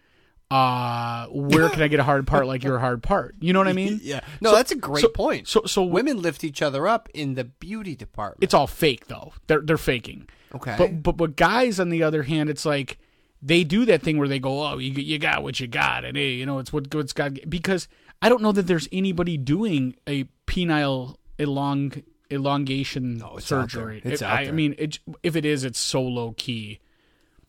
[0.50, 3.35] Uh, where can I get a hard part like your hard part?
[3.40, 4.00] You know what I mean?
[4.02, 4.20] Yeah.
[4.40, 5.48] No, So- that's a great so- point.
[5.48, 8.44] So, so Women lift each other up in the beauty department.
[8.44, 9.32] it's all fake though.
[9.48, 10.28] They're they're faking.
[10.54, 10.76] Okay.
[10.78, 12.98] But but but guys on the other hand, it's like
[13.42, 16.16] they do that thing where they go, "Oh, you you got what you got," and
[16.16, 17.32] hey, you know, it's what what's got.
[17.48, 17.88] Because
[18.22, 24.00] I don't know that there's anybody doing a penile elong elongation it's out surgery.
[24.02, 24.12] there.
[24.12, 24.52] It's It- out I, there.
[24.52, 26.78] mean, it, if it is, it's so low key.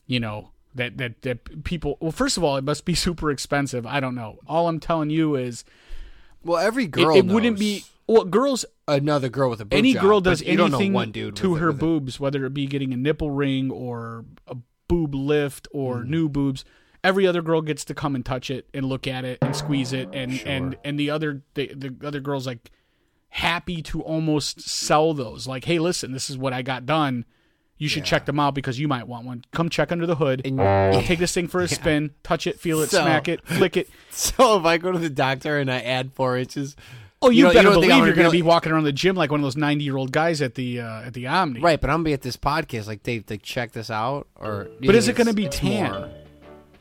[0.07, 1.97] You know that that that people.
[1.99, 3.85] Well, first of all, it must be super expensive.
[3.85, 4.39] I don't know.
[4.47, 5.63] All I'm telling you is,
[6.43, 7.83] well, every it, girl it wouldn't be.
[8.07, 11.55] Well, girls another girl with a boob any job, girl does anything one dude to
[11.55, 14.55] her a- boobs, whether it be getting a nipple ring or a
[14.87, 16.09] boob lift or Hmm.
[16.11, 16.63] new boobs.
[17.03, 19.91] Every other girl gets to come and touch it and look at it and squeeze
[19.93, 22.71] it, and and and the other the, the other girls like
[23.29, 25.45] happy to almost sell those.
[25.47, 27.25] Like, hey, listen, this is what I got done.
[27.79, 29.43] You should check them out because you might want one.
[29.53, 30.41] Come check under the hood.
[30.45, 32.11] And- I'll take this thing for a spin.
[32.23, 33.89] Touch it, feel it, So- smack it, flick it.
[34.11, 36.75] So if I go to the doctor and I add four inches,
[37.21, 39.29] Oh, you, know- better don't believe you're going to be walking around the gym like
[39.31, 41.59] one of those 90 year old guys at the uh, at the Omni.
[41.61, 41.79] right?
[41.79, 42.87] But I'm gonna be at this podcast.
[42.87, 44.27] Like, Dave, like, check this out.
[44.35, 45.91] Or But is it going to be tan?
[45.91, 46.09] more?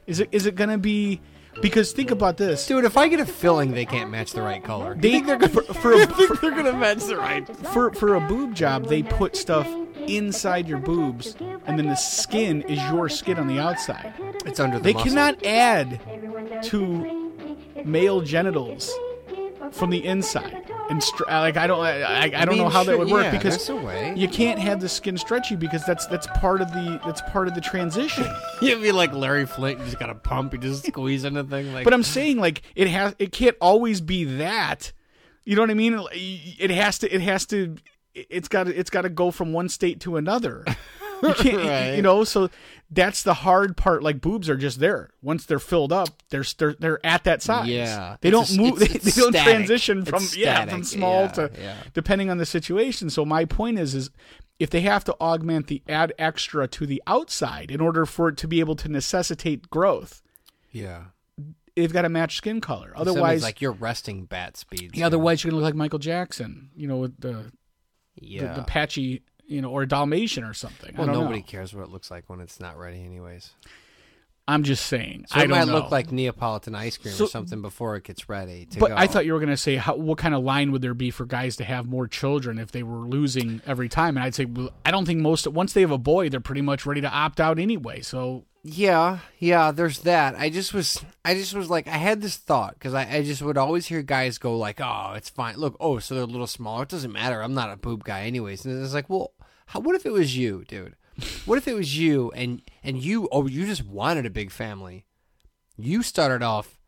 [0.07, 1.21] Is it is it going to be
[1.61, 2.67] because think about this.
[2.67, 4.95] Dude, if I get a filling, they can't match the right color.
[4.95, 7.47] They, for, for, a, for, they're gonna match the right.
[7.73, 9.69] for for a boob job, they put stuff
[10.07, 14.13] inside your boobs, and then the skin is your skin on the outside.
[14.45, 14.85] It's under the.
[14.85, 15.09] They muscle.
[15.09, 16.01] cannot add
[16.65, 17.33] to
[17.85, 18.93] male genitals
[19.73, 20.71] from the inside.
[20.89, 23.25] And str- like I don't I, I, I don't mean, know how that would work
[23.25, 27.01] yeah, because a you can't have the skin stretchy because that's that's part of the
[27.05, 28.25] that's part of the transition.
[28.63, 29.81] You'd be like Larry Flynt.
[29.81, 30.53] You just got to pump.
[30.53, 31.73] You just squeeze into thing.
[31.73, 34.93] Like, But I'm saying like it has it can't always be that.
[35.45, 36.01] You know what I mean?
[36.13, 37.77] It has to it has to
[38.15, 40.65] it's got to it's got to go from one state to another.
[41.23, 41.95] You can't Right.
[41.95, 42.51] you know so
[42.91, 44.03] that's the hard part.
[44.03, 45.11] Like boobs are just there.
[45.23, 47.69] Once they're filled up, they're they're, they're at that size.
[47.69, 48.17] Yeah.
[48.21, 48.81] they don't a- move.
[48.83, 50.71] it's- they, it's they don't transition from It's yeah static.
[50.73, 51.77] from small Yeah, to yeah.
[51.95, 53.11] depending on the situation.
[53.11, 54.11] So my point is is
[54.59, 58.37] if they have to augment the add extra to the outside in order for it
[58.39, 60.23] to be able to necessitate growth,
[60.73, 61.07] Yeah.
[61.75, 62.93] they've got to match skin color.
[62.97, 64.97] Otherwise, like you're resting bat speeds.
[64.97, 66.71] yeah, otherwise you're gonna look like Michael Jackson.
[66.75, 67.53] You know, with the
[68.15, 68.55] yeah.
[68.55, 70.95] the, the patchy, you know, or a Dalmatian or something.
[70.97, 71.47] well, I don't nobody know.
[71.47, 73.51] cares what it looks like when it's not ready, anyways.
[74.49, 75.27] I'm just saying.
[75.29, 75.73] So I it might know.
[75.73, 78.97] look like Neapolitan ice cream So- or something before it gets ready to But go.
[78.97, 81.11] I thought you were going to say, how, what kind of line would there be
[81.11, 84.17] for guys to have more children if they were losing every time?
[84.17, 86.61] And I'd say, well, I don't think most once they have a boy, they're pretty
[86.63, 88.03] much ready to opt out anyway.
[88.03, 89.73] So Yeah, yeah.
[89.73, 90.37] There's that.
[90.39, 93.43] I just was, I just was like, I had this thought because I, I just
[93.43, 95.57] would always hear guys go like, "Oh, it's fine.
[95.57, 96.85] Look, oh, so they're a little smaller.
[96.85, 97.43] It doesn't matter.
[97.43, 99.33] I'm not a boob guy, anyways." And it's like, well,
[99.67, 100.97] how, what if it was you, dude?
[101.45, 105.07] What if it was you and and you, oh, you just wanted a big family?
[105.77, 106.79] You started off,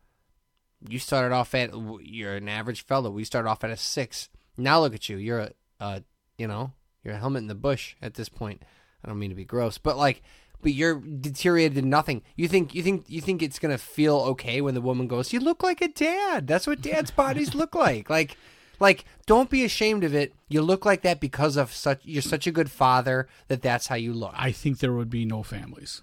[0.87, 3.09] you started off at, you're an average fellow.
[3.09, 4.29] We started off at a six.
[4.57, 5.17] Now look at you.
[5.17, 5.99] You're a, uh,
[6.37, 8.63] you know, you're a helmet in the bush at this point.
[9.03, 10.21] I don't mean to be gross, but like,
[10.61, 12.21] but you're deteriorated to nothing.
[12.35, 15.39] You think you think you think it's gonna feel okay when the woman goes, "You
[15.39, 18.09] look like a dad." That's what dads' bodies look like.
[18.09, 18.35] Like,
[18.79, 20.33] like don't be ashamed of it.
[20.47, 22.01] You look like that because of such.
[22.03, 24.33] You're such a good father that that's how you look.
[24.35, 26.01] I think there would be no families.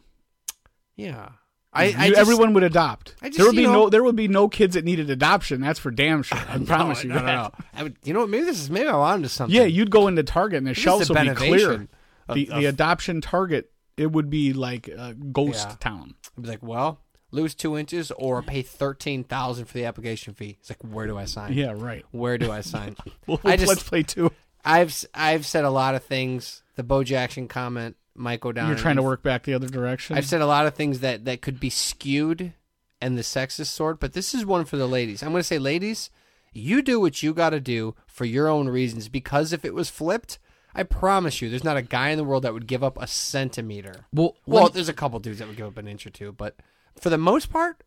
[0.96, 1.30] yeah,
[1.72, 3.14] I, You- I just, everyone would adopt.
[3.20, 5.60] I just, there would be know- no there would be no kids that needed adoption.
[5.60, 6.38] That's for damn sure.
[6.48, 7.10] I promise you.
[7.10, 7.50] No, no, no.
[7.74, 8.30] I would, you know what?
[8.30, 9.54] Maybe this is maybe I'm onto something.
[9.54, 11.72] Yeah, you'd go into Target and the shelves would be clear.
[11.72, 11.88] of-
[12.34, 15.76] The of- the adoption Target it would be like a ghost Yeah.
[15.80, 16.14] town.
[16.36, 17.00] I'd be like, well,
[17.36, 20.56] lose two inches or pay thirteen thousand for the application fee.
[20.60, 21.52] It's like, where do I sign?
[21.52, 22.04] Yeah, right.
[22.10, 22.96] Where do I sign?
[23.26, 24.32] Well, I just- let's play two.
[24.64, 26.62] I've s- I've said a lot of things.
[26.74, 28.68] The Bo Jackson comment might go down.
[28.68, 30.16] You're trying to work back the other direction.
[30.18, 32.52] I've said a lot of things that that could be skewed
[33.00, 35.22] and the sexist sort, but this is one for the ladies.
[35.22, 36.10] I'm going to say, ladies,
[36.52, 39.08] you do what you got to do for your own reasons.
[39.08, 40.38] Because if it was flipped,
[40.74, 43.06] I promise you, there's not a guy in the world that would give up a
[43.06, 44.06] centimeter.
[44.12, 46.32] well, Well, let- there's a couple dudes that would give up an inch or two,
[46.32, 46.56] but
[47.00, 47.82] for the most part,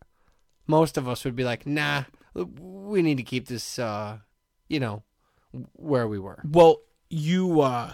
[0.67, 4.19] most of us would be like, nah, we need to keep this, uh,
[4.67, 5.03] you know,
[5.73, 6.41] where we were.
[6.49, 6.77] well,
[7.09, 7.93] you uh,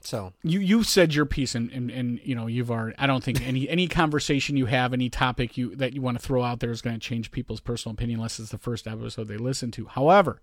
[0.00, 2.96] So you you said your piece, and, and and you know you've already.
[2.98, 6.26] I don't think any any conversation you have, any topic you that you want to
[6.26, 9.28] throw out there is going to change people's personal opinion unless it's the first episode
[9.28, 9.86] they listen to.
[9.86, 10.40] However,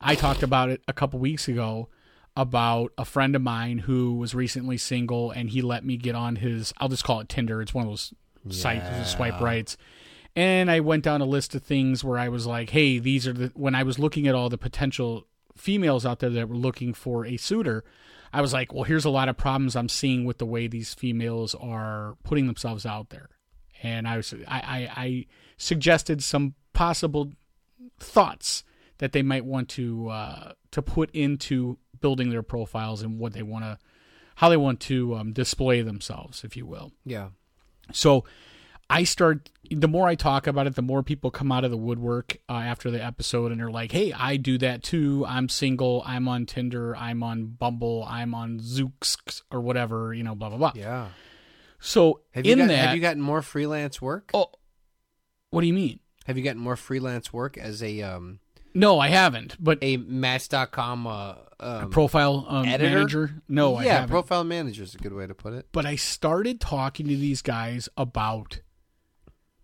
[0.00, 1.88] I talked about it a couple weeks ago
[2.34, 6.36] about a friend of mine who was recently single, and he let me get on
[6.36, 6.72] his.
[6.78, 7.60] I'll just call it Tinder.
[7.60, 8.14] It's one of those
[8.50, 9.76] sites the swipe rights.
[10.34, 13.34] And I went down a list of things where I was like, "Hey, these are
[13.34, 15.26] the." When I was looking at all the potential
[15.56, 17.84] females out there that were looking for a suitor,
[18.32, 20.94] I was like, well, here's a lot of problems I'm seeing with the way these
[20.94, 23.28] females are putting themselves out there.
[23.82, 25.26] And I was, I, I, I
[25.58, 27.32] suggested some possible
[27.98, 28.64] thoughts
[28.98, 33.42] that they might want to uh, to put into building their profiles and what they
[33.42, 33.78] want to,
[34.36, 36.92] how they want to um, display themselves, if you will.
[37.04, 37.28] yeah,
[37.92, 38.24] So
[38.90, 41.76] I start the more I talk about it, the more people come out of the
[41.78, 45.24] woodwork uh, after the episode and they're like, "Hey, I do that too.
[45.26, 46.02] I'm single.
[46.04, 46.94] I'm on Tinder.
[46.96, 48.04] I'm on Bumble.
[48.08, 50.12] I'm on Zooks or whatever.
[50.12, 51.08] You know, blah blah blah." yeah.
[51.78, 54.30] So Have you in got, that, have you gotten more freelance work?
[54.34, 54.50] oh,
[55.50, 55.98] what do you mean?
[56.26, 58.38] Have you gotten more freelance work as a um
[58.74, 59.56] No, I haven't.
[59.62, 62.94] But a Match.com uh, um, profile um, editor?
[62.94, 63.42] manager?
[63.48, 64.08] No, I yeah, haven't.
[64.10, 65.66] profile manager is a good way to put it.
[65.72, 68.60] but I started talking to these guys about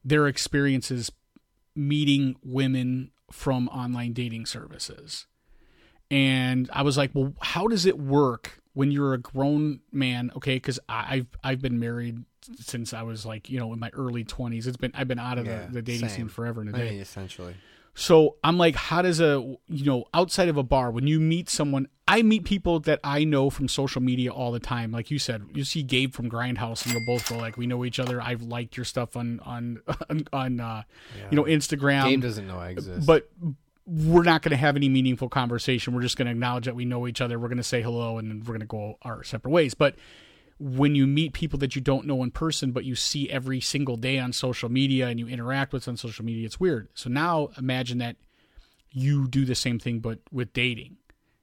[0.04, 1.10] their experiences
[1.74, 5.26] meeting women from online dating services.
[6.10, 10.30] And I was like, well, how does it work when you're a grown man?
[10.36, 12.24] Okay, because I've I've been married
[12.60, 14.66] since I was like you know in my early twenties.
[14.66, 16.16] It's been I've been out of Yeah, the, the dating same.
[16.16, 16.90] scene forever and a I day.
[16.92, 17.54] mean, essentially.
[17.98, 21.48] So I'm like, how does a you know outside of a bar when you meet
[21.48, 21.88] someone?
[22.06, 24.92] I meet people that I know from social media all the time.
[24.92, 27.84] Like you said, you see Gabe from Grindhouse, and you'll both go like, we know
[27.84, 28.22] each other.
[28.22, 30.82] I've liked your stuff on on on, on uh,
[31.28, 32.04] you know Instagram.
[32.08, 33.04] Gabe doesn't know I exist.
[33.04, 33.28] but
[33.84, 35.92] we're not going to have any meaningful conversation.
[35.92, 37.36] We're just going to acknowledge that we know each other.
[37.36, 39.74] We're going to say hello, and then we're going to go our separate ways.
[39.74, 39.96] But
[40.58, 43.96] when you meet people that you don't know in person, but you see every single
[43.96, 46.88] day on social media and you interact with on social media, it's weird.
[46.94, 48.16] So now imagine that
[48.90, 50.96] you do the same thing, but with dating.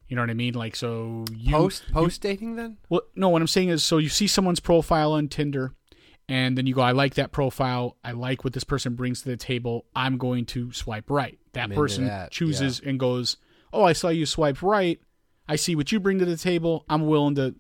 [0.08, 0.54] You know what I mean?
[0.54, 2.78] Like, so you post post dating then?
[2.90, 5.74] well, no, what I'm saying is, so you see someone's profile on Tinder,
[6.28, 7.98] and then you go, I like that profile.
[8.04, 9.86] I like what this person brings to the table.
[9.96, 11.40] I'm going to swipe right.
[11.54, 13.38] That person that, chooses and goes,
[13.72, 15.00] Oh, I saw you swipe right.
[15.48, 16.86] I see what you bring to the table.
[16.90, 17.56] I'm willing to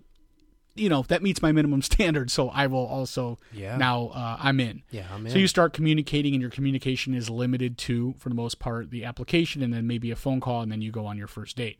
[0.75, 3.77] you know that meets my minimum standard, so I will also Yeah.
[3.77, 4.83] now uh, I'm in.
[4.91, 8.35] Yeah, I'm in So you start communicating, and your communication is limited to, for the
[8.35, 11.17] most part, the application, and then maybe a phone call, and then you go on
[11.17, 11.79] your first date.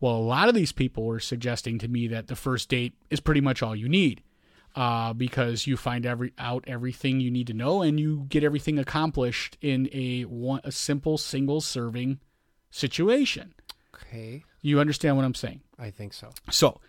[0.00, 3.20] Well, a lot of these people were suggesting to me that the first date is
[3.20, 4.22] pretty much all you need,
[4.76, 8.78] uh, because you find every out everything you need to know, and you get everything
[8.78, 12.18] accomplished in a one a simple single serving
[12.70, 13.54] situation.
[13.94, 15.60] Okay, You understand what I'm saying?
[15.78, 16.30] I think so.
[16.50, 16.80] So,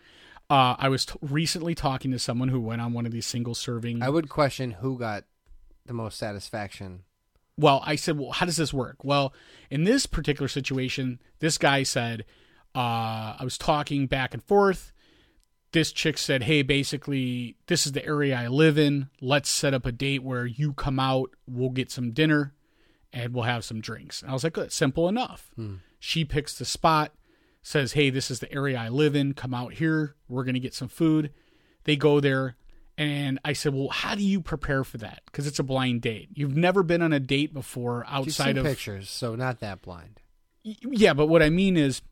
[0.49, 3.55] uh, I was t- recently talking to someone who went on one of these single
[3.55, 4.01] serving.
[4.03, 5.23] I would question who got
[5.85, 7.03] the most satisfaction.
[7.57, 9.03] well, I said, well, how does this work?
[9.03, 9.33] Well,
[9.69, 12.25] in this particular situation, this guy said,
[12.75, 14.91] uh, I was talking back and forth.
[15.71, 19.09] This chick said, hey, basically, this is the area I live in.
[19.21, 22.53] Let's set up a date where you come out, we'll get some dinner,
[23.13, 24.21] and we'll have some drinks.
[24.21, 25.51] And I was like, good, simple enough.
[25.99, 27.13] She picks the spot,
[27.66, 29.34] says, hey, this is the area I live in.
[29.34, 30.16] Come out here.
[30.30, 31.32] We're going to get some food.
[31.86, 32.55] They go there.
[32.95, 35.24] And I said, well, how do you prepare for that?
[35.26, 36.30] Because it's a blind date.
[36.34, 40.22] You've never been on a date before outside seen of pictures, so not that blind.
[40.63, 42.03] yeah, but what I mean is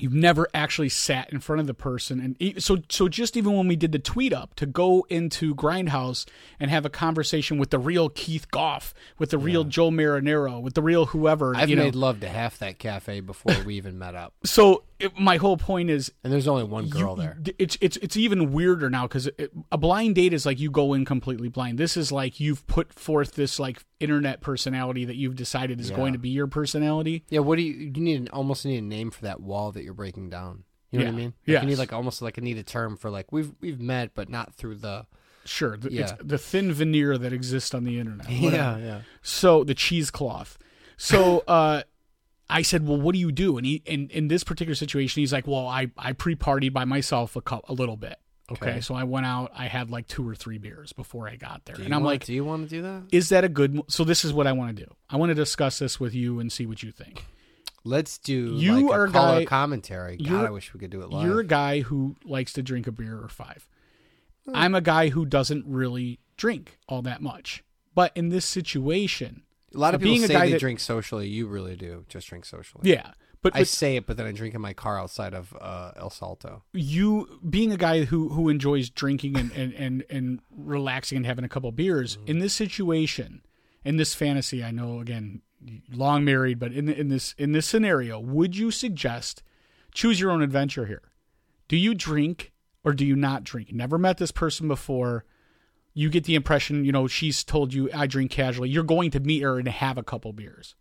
[0.00, 3.68] you've never actually sat in front of the person and so so just even when
[3.68, 6.26] we did the tweet up to go into Grindhouse
[6.60, 10.74] and have a conversation with the real Keith Goff, with the real Joe Marinero, with
[10.74, 11.84] the real whoever, I've you know.
[11.84, 15.56] made love to half that cafe before we even met up, so it, my whole
[15.56, 17.38] point is and there's only one girl you- there.
[17.58, 19.28] It's it's it's even weirder now because
[19.70, 21.78] a blind date is like you go in completely blind.
[21.78, 25.96] This is like you've put forth this like internet personality that you've decided is Yeah.
[25.96, 27.24] going to be your personality.
[27.28, 27.72] Yeah, what do you?
[27.74, 30.64] You need an, almost need a name for that wall that you're breaking down.
[30.90, 31.24] You know what I mean?
[31.26, 31.62] Like Yes.
[31.62, 34.28] You need like almost like a need a term for like we've we've met, but
[34.28, 35.06] not through the.
[35.44, 36.16] Sure, the, it's Yeah.
[36.22, 38.26] the thin veneer that exists on the internet.
[38.42, 38.80] whatever.
[38.80, 39.00] yeah.
[39.22, 40.58] So the cheesecloth.
[40.98, 41.82] So uh,
[42.50, 45.32] I said, "Well, what do you do?" And he, in in this particular situation, he's
[45.32, 48.16] like, "Well, I I pre partied by myself a cou- a little bit."
[48.50, 48.70] Okay?
[48.70, 48.80] Okay.
[48.80, 49.52] so I went out.
[49.54, 52.24] I had like two or three beers before I got there, and I'm want- like,
[52.24, 53.02] do you want to do that?
[53.12, 54.90] Is that a good?" So this is what I want to do.
[55.10, 57.24] I want to discuss this with you and see what you think.
[57.84, 58.54] Let's do.
[58.56, 60.16] You like are a guy- commentary.
[60.16, 61.26] God, I wish we could do it live.
[61.26, 63.68] You're a guy who likes to drink a beer or five.
[64.46, 64.52] Hmm.
[64.56, 67.62] I'm a guy who doesn't really drink all that much.
[67.94, 69.42] But in this situation,
[69.74, 71.28] a lot of people say guy they that- drink socially.
[71.28, 72.90] You really do just drink socially.
[72.90, 73.12] yeah.
[73.40, 75.92] But, I but say it, but then I drink in my car outside of uh,
[75.96, 76.64] El Salto.
[76.72, 81.44] you being a guy who who enjoys drinking and and and, and relaxing and having
[81.44, 82.30] a couple beers Mm-hmm.
[82.30, 83.42] in this situation
[83.84, 85.40] in this fantasy i know again
[85.92, 89.44] long married but in in this in this scenario would you suggest
[89.94, 91.02] choose your own adventure here
[91.68, 92.50] do you drink
[92.84, 95.24] or do you not drink never met this person before
[95.98, 99.20] you get the impression you know she's told you i drink casually you're going to
[99.20, 100.74] meet her and have a couple beers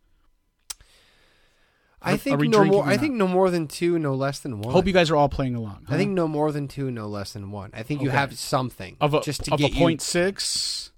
[1.99, 2.83] I Are- think are no more.
[2.85, 2.99] I not?
[2.99, 4.71] think no more than two, no less than one.
[4.71, 7.33] hope you guys are all playing along I think no more than two, no less
[7.33, 7.71] than one.
[7.73, 10.91] I think you have something of a just to of get a you- point six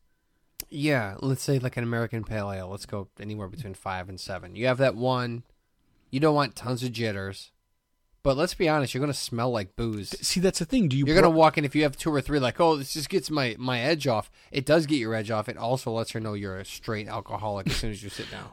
[0.69, 2.67] Yeah, let's say like an American Pale Ale.
[2.69, 4.55] Let's go anywhere between five and seven.
[4.55, 5.43] You have that one.
[6.11, 7.51] You don't want tons of jitters,
[8.23, 10.09] but let's be honest, you're gonna smell like booze.
[10.25, 12.21] see that's the thing do you You're gonna walk in if you have two or
[12.21, 14.29] three, like, oh, this just gets my my edge off.
[14.51, 15.47] It does get your edge off.
[15.49, 18.49] It also lets her know you're a straight alcoholic as soon as you sit down.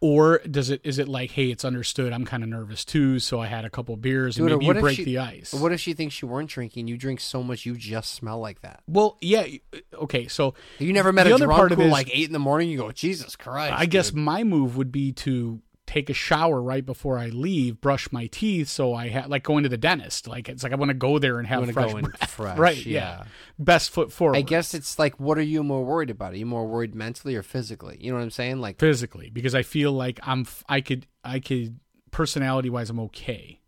[0.00, 3.40] Or does it is it like, hey, it's understood I'm kind of nervous too, so
[3.40, 5.54] I had a couple beers and Dude, or maybe you break she- the ice.
[5.54, 6.88] What if she thinks you weren't drinking?
[6.88, 8.82] You drink so much, you just smell like that.
[8.86, 11.84] well, yeah, uh, okay, so You never met The a other drunk part of who
[11.84, 12.68] is- like eight in the morning.
[12.68, 13.72] You go, Jesus Christ!
[13.78, 15.62] I guess my move would be to
[15.94, 19.62] take a shower right before I leave, brush my teeth, so I had like going
[19.62, 20.26] to the dentist.
[20.26, 22.30] Like it's like I want to go there and have wanna fresh, go in breath.
[22.30, 22.86] fresh, right?
[22.86, 23.24] yeah.
[23.60, 24.36] best foot forward.
[24.36, 26.32] I guess it's like, what are you more worried about?
[26.32, 27.96] Are you more worried mentally or physically?
[28.00, 28.60] You know what I'm saying?
[28.60, 31.78] Like, physically because I feel like I'm f- I could I could
[32.10, 33.60] personality wise I'm okay.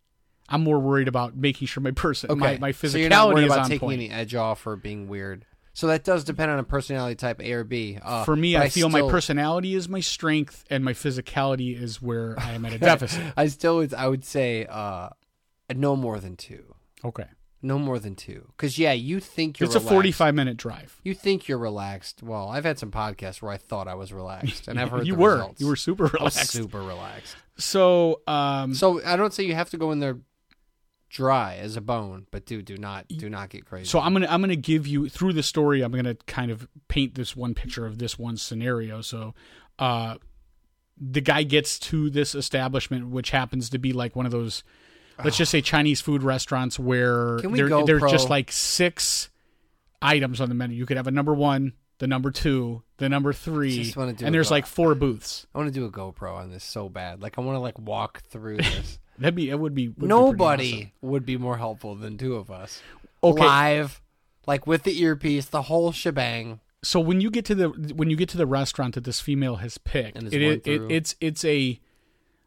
[0.49, 3.29] I'm more worried about making sure my person okay, my my physicality so you're not
[3.29, 4.01] worried is about on taking point.
[4.01, 5.45] any edge off or being weird.
[5.77, 7.99] So that does depend on a personality type, A or B.
[8.03, 12.01] Uh, For me, but I feel my personality is my strength, and my physicality is
[12.01, 13.23] where I am at a deficit.
[13.37, 13.93] I still would.
[13.93, 15.11] I would say uh,
[15.75, 16.75] no more than two.
[17.05, 17.27] Okay,
[17.61, 18.49] No more than two.
[18.57, 19.67] Because yeah, you think you're.
[19.67, 20.99] it's a forty-five minute drive.
[21.05, 22.23] You think you're relaxed.
[22.23, 25.15] Well, I've had some podcasts where I thought I was relaxed, and I've heard you
[25.15, 25.61] were results.
[25.61, 26.53] you were super I was relaxed.
[26.53, 27.37] super relaxed.
[27.59, 30.17] So, um, So I don't say you have to go in there
[31.17, 33.87] dry as a bone, but dude, do not do not get crazy.
[33.87, 35.83] so I'm gonna I'm gonna give you through the story.
[35.83, 39.01] I'm gonna kind of paint this one picture of this one scenario.
[39.01, 39.35] So,
[39.79, 40.17] uh,
[41.01, 44.63] the guy gets to this establishment, which happens to be like one of those,
[45.25, 48.11] let's just say Chinese food restaurants where there- there's pro?
[48.11, 49.31] just like six
[50.03, 50.77] items on the menu.
[50.77, 54.49] You could have a number one, the number two, the number three, do and there's
[54.51, 55.47] go- like four booths.
[55.55, 57.21] I want to do a GoPro on this so bad.
[57.23, 58.99] Like I want to like walk through this.
[59.19, 59.59] That'd be it.
[59.59, 60.93] Would be would be Nobody awesome.
[61.03, 62.83] would be more helpful than two of us.
[63.23, 63.45] Okay.
[63.45, 64.01] live,
[64.47, 66.61] like with the earpiece, the whole shebang.
[66.83, 69.57] so when you get to the when you get to the restaurant that this female
[69.57, 71.81] has picked, it, it, it it's it's a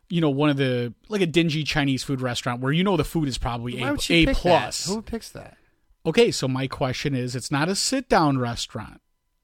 [0.10, 3.04] you know one of the like a dingy Chinese food restaurant where you know the
[3.04, 4.86] food is probably Why a, a plus.
[4.86, 4.94] That?
[4.94, 5.58] Who picks that?
[6.06, 9.02] Okay, so my question is, it's not a sit down restaurant.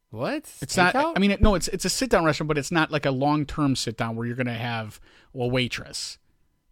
[0.10, 0.50] What?
[0.62, 0.94] It's not.
[0.94, 1.14] Takeout?
[1.16, 3.46] I mean, no, it's it's a sit down restaurant, but it's not like a long
[3.46, 5.02] term sit down where you're going to have
[5.34, 6.18] a waitress.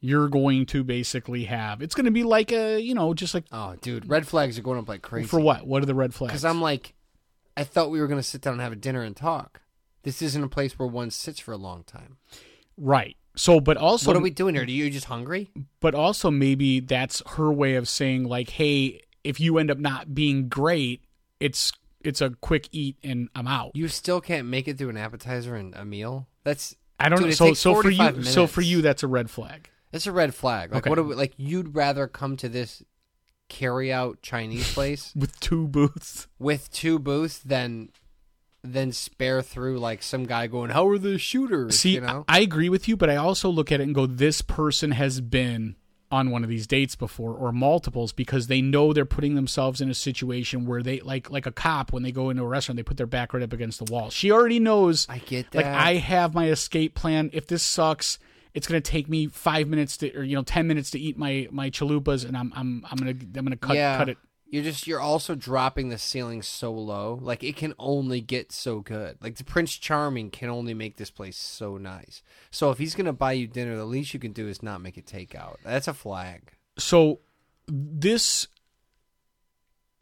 [0.03, 1.81] You're going to basically have.
[1.81, 4.61] It's going to be like a you know just like oh, dude, red flags are
[4.61, 5.27] going up like crazy.
[5.27, 5.65] for what?
[5.65, 6.33] What are the red flags?
[6.33, 6.93] Because I'm like,
[7.55, 9.61] I thought we were going to sit down and have a dinner and talk.
[10.03, 12.17] This isn't a place where one sits for a long time.
[12.77, 13.15] right.
[13.35, 14.63] So, but also, what are we doing here?
[14.63, 15.49] Are you just hungry?
[15.79, 20.13] but also maybe that's her way of saying like, hey, if you end up not
[20.13, 21.03] being great,
[21.39, 23.71] it's it's a quick eat and I'm out.
[23.75, 26.27] You still can't make it through an appetizer and a meal.
[26.43, 27.33] That's I don't Dude, know.
[27.33, 29.69] So so for you 45 so for you that's a red flag.
[29.93, 30.71] It's a red flag.
[30.73, 30.89] Like Okay.
[30.89, 30.99] what?
[30.99, 32.83] Are we, like you'd rather come to this
[33.49, 36.27] carry-out Chinese place With two booths.
[36.39, 37.89] with two booths than
[38.63, 42.23] than spare through like some guy going, "How are the shooters?" See, you know.
[42.29, 45.19] I agree with you, but I also look at it and go, this person has
[45.19, 45.75] been
[46.09, 49.89] on one of these dates before or multiples because they know they're putting themselves in
[49.89, 52.83] a situation where they like like a cop when they go into a restaurant they
[52.83, 54.09] put their back right up against the wall.
[54.11, 55.57] She already knows I get that.
[55.57, 57.29] like I have my escape plan.
[57.33, 58.17] If this sucks,
[58.53, 61.17] it's going to take me 5 minutes to or you know 10 minutes to eat
[61.17, 64.17] my my chalupas and I'm I'm I'm going to I'm to cut yeah, cut it
[64.47, 67.19] You're just you're also dropping the ceiling so low.
[67.21, 69.17] Like it can only get so good.
[69.19, 72.21] Like the Prince Charming can only make this place so nice.
[72.51, 74.97] So if he's gonna buy you dinner, the least you can do is not make
[74.97, 75.57] it takeout.
[75.63, 76.53] That's a flag.
[76.77, 77.19] so
[77.67, 78.47] this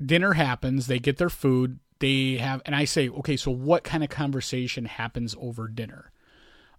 [0.03, 4.03] dinner happens they get their food they have and i say okay so what kind
[4.03, 6.11] of conversation happens over dinner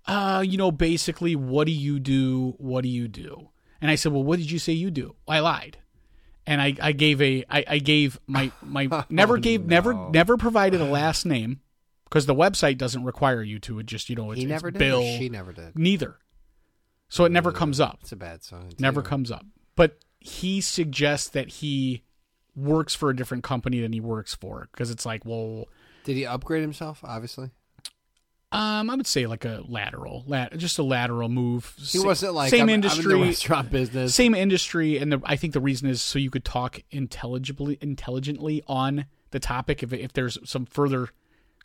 [0.07, 3.49] uh you know basically what do you do what do you do
[3.81, 5.79] and i said well what did you say you do i lied
[6.47, 10.11] and i i gave a i, I gave my my never gave never no.
[10.11, 11.61] never provided a last name
[12.05, 14.71] because the website doesn't require you to it just you know it's, He it's never
[14.71, 14.79] did.
[14.79, 15.79] bill she never did.
[15.79, 16.17] neither
[17.09, 18.71] so it never comes up It's a bad sign.
[18.79, 19.09] never too.
[19.09, 19.45] comes up.
[19.77, 22.03] But he suggests that he
[22.57, 25.67] works for a different company than he works for because it's like, well,
[26.05, 27.01] Did he upgrade himself?
[27.05, 27.51] Obviously,
[28.53, 31.75] um, I would say like a lateral, lat, just a lateral move.
[31.79, 34.15] he wasn't like same I'm, I'm in industry, restaurant business.
[34.15, 38.63] same industry, and the, I think the reason is so you could talk intelligibly, intelligently
[38.67, 41.09] on the topic if if there's some further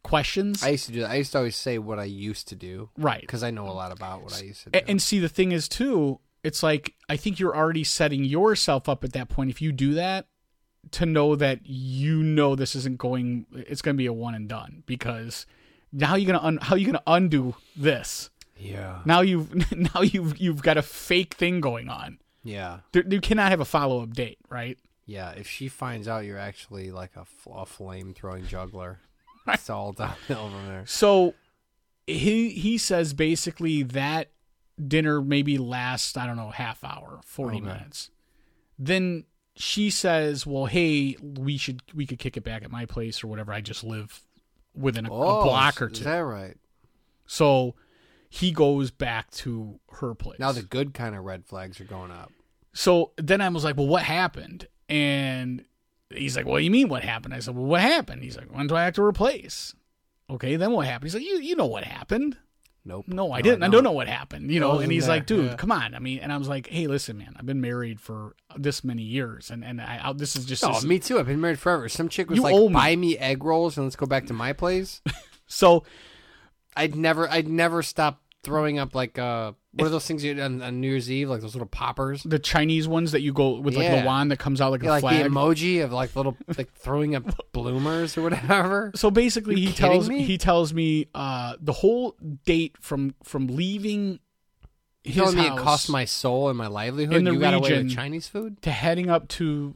[0.04, 0.64] questions.
[0.64, 1.12] I used to do that.
[1.12, 3.22] I used to always say what I used to do right.
[3.22, 4.80] because I know a lot about what I used to do.
[4.88, 9.04] And see, the thing is, too, it's like I think you're already setting yourself up
[9.04, 9.50] at that point.
[9.50, 10.28] If you do that,
[10.92, 14.48] to know that you know this isn't going, it's going to be a one and
[14.48, 15.46] done because
[15.92, 18.30] now you're gonna un, how are you gonna undo this?
[18.60, 22.20] yeah, Now you've now you've you've got a fake thing going on.
[22.44, 24.78] yeah, There, you cannot have a follow up date, right?
[25.06, 25.32] yeah.
[25.32, 27.26] If she finds out you're actually like a
[27.66, 29.00] flame throwing juggler,
[29.48, 30.84] it's all downhill from there.
[30.86, 31.34] So
[32.06, 34.32] he he says basically that
[34.86, 37.66] dinner maybe lasts I don't know half hour, forty Okay.
[37.68, 38.10] minutes.
[38.80, 39.26] Then
[39.56, 43.28] she says, "Well, hey, we should we could kick it back at my place or
[43.28, 43.52] whatever.
[43.54, 44.22] I just live
[44.78, 46.00] within a, a oh, block or two.
[46.00, 46.56] is that right?
[47.26, 47.76] So
[48.30, 50.40] he goes back to her place.
[50.40, 52.32] Now the good kind of red flags are going up.
[52.74, 54.68] So then I was like, well, what happened?
[54.88, 55.66] And
[56.10, 57.34] he's like, what do you mean what happened?
[57.34, 58.24] I said, well, what happened?
[58.24, 59.74] He's like, when do I have to replace?
[60.30, 61.06] Okay, then what happened?
[61.06, 62.38] He's like, you, you know what happened.
[62.88, 63.08] Nope.
[63.08, 63.64] No, I didn't.
[63.64, 64.50] I, don't know what happened.
[64.50, 65.56] You know, and he's there, like, dude, yeah.
[65.56, 65.94] come on.
[65.94, 69.04] I mean, and I was like, hey, listen, man, I've been married for this many
[69.04, 71.20] years, and and I, I this is just Oh, this- me too.
[71.20, 71.90] I've been married forever.
[71.90, 72.70] Some chick was like, me.
[72.70, 75.02] "Buy me egg rolls and let's go back to my place."
[75.48, 75.84] so.
[76.80, 80.62] I'd never, I'd never stop throwing up like uh, what are those things you on,
[80.62, 82.24] on New Year's Eve, like those little poppers?
[82.24, 84.00] The Chinese ones that you go with like Yeah.
[84.02, 85.24] the wand that comes out like Yeah, a like flag.
[85.24, 88.92] the emoji of like little like throwing up bloomers or whatever.
[88.96, 90.24] so basically he kidding tells me?
[90.24, 94.20] he tells me uh the whole date from from leaving
[95.04, 97.16] his telling me it house cost my soul and my livelihood?
[97.18, 98.62] In the you got away region- with Chinese food?
[98.62, 99.76] to heading up to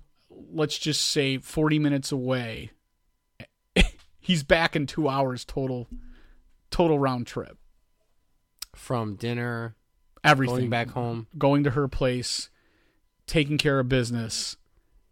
[0.54, 2.72] let's just say 40 minutes away
[4.20, 5.88] he's back in 2 hours total
[6.70, 7.58] total round trip
[8.74, 9.76] From dinner,
[10.24, 11.28] everything going back home.
[11.38, 12.50] going to her place
[13.28, 14.56] taking care of business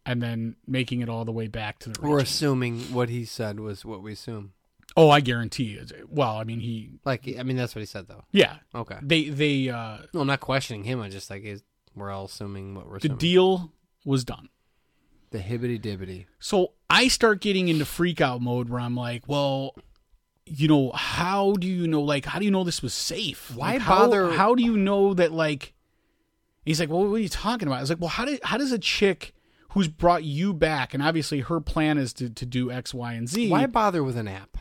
[0.06, 3.60] and then making it all the way back to the We're assuming what he said
[3.60, 4.54] was what we assume.
[4.98, 8.08] oh i guarantee it well i mean he Like, I mean, that's what he said
[8.08, 8.24] though.
[8.32, 8.98] yeah Okay.
[9.02, 11.00] they they uh No, I'm not questioning him.
[11.02, 11.62] I just like is
[11.96, 13.18] we're all assuming what we're the assuming.
[13.18, 13.72] deal
[14.06, 14.50] was done
[15.32, 16.26] the hibbity dibbity.
[16.40, 19.76] So I start getting into freak out mode where I'm like, well,
[20.50, 23.52] you know, how do you know, like, how do you know this was safe?
[23.56, 25.74] Why Like, bother- How, do you know that, like,
[26.66, 27.78] he's like, well, what are you talking about?
[27.78, 29.34] I was like, well, how, did, how does a chick
[29.74, 33.30] who's brought you back, and obviously her plan is to, to do X, Y, and
[33.30, 33.50] Z.
[33.50, 34.58] Why bother with an app?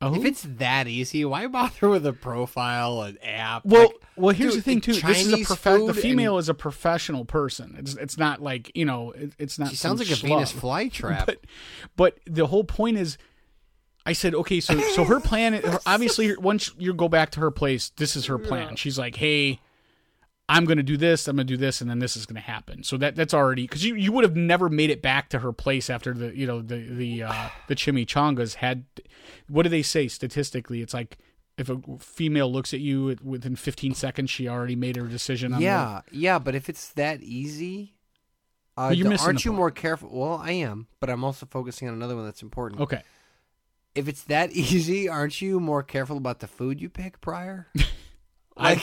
[0.00, 0.14] Oh.
[0.14, 3.64] If it's that easy, why bother with a profile, an app?
[3.64, 4.92] well, Like, well, here's dude, the thing too.
[4.92, 7.74] This is a prof- the female and- is a professional person.
[7.78, 9.10] It's it's not like you know.
[9.10, 9.70] It, it's not.
[9.70, 10.90] She sounds like a Venus schlub.
[10.92, 11.24] flytrap.
[11.26, 11.40] But
[11.96, 13.18] but the whole point is,
[14.08, 14.60] I said okay.
[14.60, 15.52] So so her plan.
[15.54, 18.76] her- obviously, once you go back to her place, this is her plan.
[18.76, 19.60] She's like, hey.
[20.50, 21.28] I'm going to do this.
[21.28, 22.82] I'm going to do this, and then this is going to happen.
[22.82, 25.52] So that that's already because you, you would have never made it back to her
[25.52, 28.86] place after the you know the the uh, the chimichangas had.
[29.48, 30.80] What do they say statistically?
[30.80, 31.18] It's like
[31.58, 35.52] if a female looks at you within 15 seconds, she already made her decision.
[35.52, 37.92] on the- yeah, yeah, but if it's that easy,
[38.78, 40.08] uh, you're th- missing aren't you more careful?
[40.10, 42.80] Well, I am, but I'm also focusing on another one that's important.
[42.80, 43.02] Okay.
[43.98, 47.68] If it's that easy, aren't you more careful about the food you pick prior?
[48.56, 48.82] I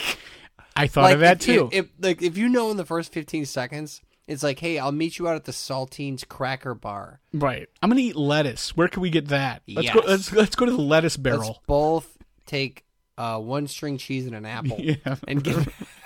[0.74, 1.68] I thought like of that if, too.
[1.72, 4.92] If, if like if you know in the first 15 seconds, it's like, hey, I'll
[4.92, 7.20] meet you out at the Saltines Cracker Bar.
[7.32, 7.68] right.
[7.82, 8.76] I'm gonna eat lettuce.
[8.76, 9.62] Where can we get that?
[9.68, 10.02] Let's go.
[10.06, 11.62] Let's let's go to the lettuce Let's barrel.
[11.66, 12.84] both take
[13.18, 15.16] uh, one string cheese and an apple Yeah.
[15.26, 15.56] and get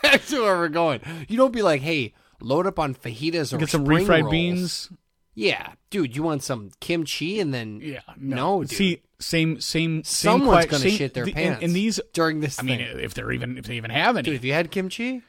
[0.03, 1.01] back to where we're going.
[1.29, 4.31] You don't be like, hey, load up on fajitas or Get some refried rolls.
[4.31, 4.91] beans.
[5.35, 8.01] Yeah, dude, you want some kimchi and then Yeah.
[8.17, 8.71] no, dude.
[8.77, 10.03] See, same same.
[10.03, 12.81] same someone's que- gonna same- shit their the- pants And, these, during this I mean,
[12.81, 15.23] if they're even if they even have any, dude, if you had kimchi,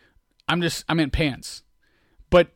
[0.47, 1.63] I'm just I meant pants.
[2.29, 2.49] But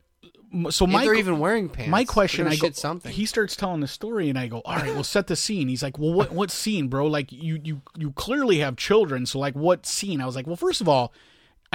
[0.52, 3.12] m- so if my they're even wearing pants, my question, gonna I go, shit something.
[3.12, 5.68] he starts telling the story, and I go, all right, well, set the scene.
[5.68, 7.06] He's like, well, what what scene, bro?
[7.06, 10.20] Like you you you clearly have children, so like what scene?
[10.20, 11.12] I was like, well, first of all.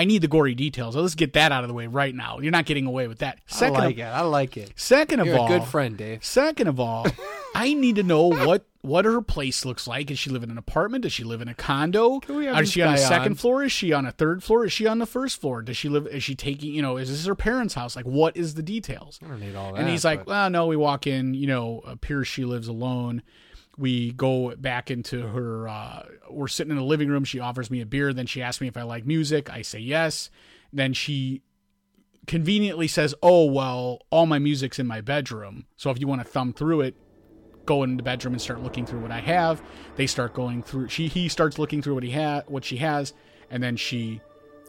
[0.01, 0.95] I need the gory details.
[0.95, 2.39] So let's get that out of the way right now.
[2.39, 3.37] You're not getting away with that.
[3.45, 4.03] Second, I like of, it.
[4.03, 4.73] I like it.
[4.75, 6.25] second of You're all, a good friend, Dave.
[6.25, 7.05] Second of all,
[7.55, 10.07] I need to know what what her place looks like.
[10.07, 11.03] Does she live in an apartment?
[11.03, 12.19] Does she live in a condo?
[12.27, 13.35] Is she on a second on?
[13.35, 13.63] floor?
[13.63, 14.65] Is she on a third floor?
[14.65, 15.61] Is she on the first floor?
[15.61, 16.07] Does she live?
[16.07, 16.73] Is she taking?
[16.73, 17.95] You know, is this her parents' house?
[17.95, 19.19] Like, what is the details?
[19.23, 19.81] I don't need all that.
[19.81, 23.21] and he's like, but- well, no, we walk in, you know, appears she lives alone.
[23.77, 27.23] We go back into her, uh, we're sitting in the living room.
[27.23, 28.13] She offers me a beer.
[28.13, 29.49] Then she asks me if I like music.
[29.49, 30.29] I say yes.
[30.73, 31.41] Then she
[32.27, 35.65] conveniently says, oh, well, all my music's in my bedroom.
[35.77, 36.95] So if you want to thumb through it,
[37.65, 39.61] go in the bedroom and start looking through what I have.
[39.95, 43.13] They start going through, she, he starts looking through what he had, what she has.
[43.49, 44.21] And then she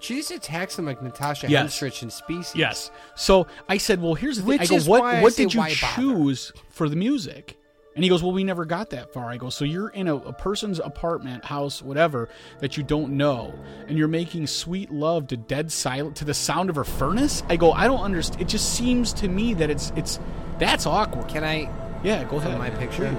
[0.03, 1.79] she just attacks him like Natasha Yes.
[1.79, 2.57] Henstridge in Species.
[2.57, 2.91] Yes.
[3.15, 5.75] So I said, "Well, here's the thing." Which I go, "What what did you why
[5.81, 7.57] bother?" choose for the music?"
[7.95, 10.17] And he goes, "Well, we never got that far." I go, "So you're in a,
[10.17, 12.29] a person's apartment, house, whatever
[12.61, 13.55] that you don't know,
[13.87, 17.57] and you're making sweet love to dead silent to the sound of her furnace?" I
[17.57, 18.41] go, "I don't understand.
[18.41, 20.19] It just seems to me that it's it's
[20.59, 21.69] that's awkward." Can I
[22.03, 22.59] Yeah, go ahead.
[22.59, 23.15] my picture?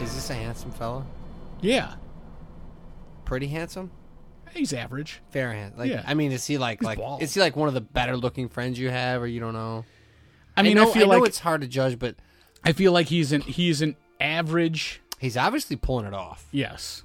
[0.00, 1.04] Is this a handsome fellow?
[1.60, 1.94] Yeah,
[3.24, 3.90] Pretty handsome?
[4.54, 5.20] he's average.
[5.30, 5.74] Fair hand.
[5.76, 6.02] Like Yeah.
[6.06, 7.22] I mean, is he like He's like bald.
[7.22, 9.84] is he like one of the better looking friends you have, or you don't know?
[10.56, 12.16] I mean, I, know, feel know like it's hard to judge, but
[12.64, 15.00] I feel like he's an he's an average.
[15.18, 16.46] he's obviously pulling it off.
[16.52, 17.02] Yes,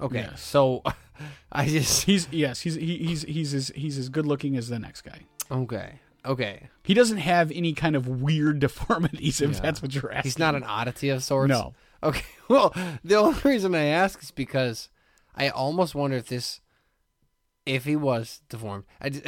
[0.00, 0.42] Okay, Yes.
[0.42, 0.82] so
[1.52, 4.78] I just he's yes he's he, he's he's as he's as good looking as the
[4.78, 5.20] next guy.
[5.50, 6.68] okay, okay.
[6.82, 9.60] He doesn't have any kind of weird deformities, if Yeah.
[9.60, 10.28] that's what you're asking.
[10.28, 11.48] He's not an oddity of sorts.
[11.50, 11.74] No.
[12.02, 12.24] Okay.
[12.50, 14.88] Well, the only reason I ask is because
[15.36, 16.60] I almost wonder if this,
[17.64, 19.22] if he was deformed, I d-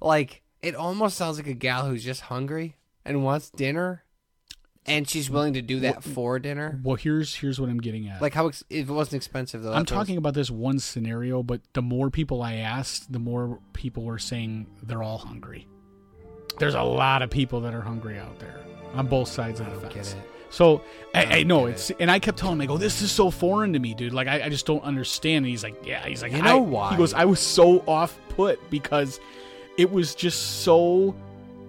[0.00, 4.01] like it almost sounds like a gal who's just hungry and wants dinner,
[4.86, 6.80] and she's willing to do that for dinner.
[6.82, 8.20] Well, here's here's what I'm getting at.
[8.20, 9.70] Like how ex- if it wasn't expensive though.
[9.70, 13.18] I'm I was- talking about this one scenario, but the more people I asked, the
[13.18, 15.66] more people were saying they're all hungry.
[16.58, 18.60] There's a lot of people that are hungry out there
[18.94, 19.94] on both sides of the fence.
[19.94, 20.28] get it.
[20.50, 20.82] So
[21.14, 23.72] I, I know it's, and I kept telling him, I go, this is so foreign
[23.72, 24.12] to me, dude.
[24.12, 25.38] Like I, I just don't understand.
[25.38, 26.04] And he's like, yeah.
[26.06, 26.90] He's like, You know I- why?
[26.90, 29.18] He goes, I was so off put because
[29.78, 31.16] it was just so.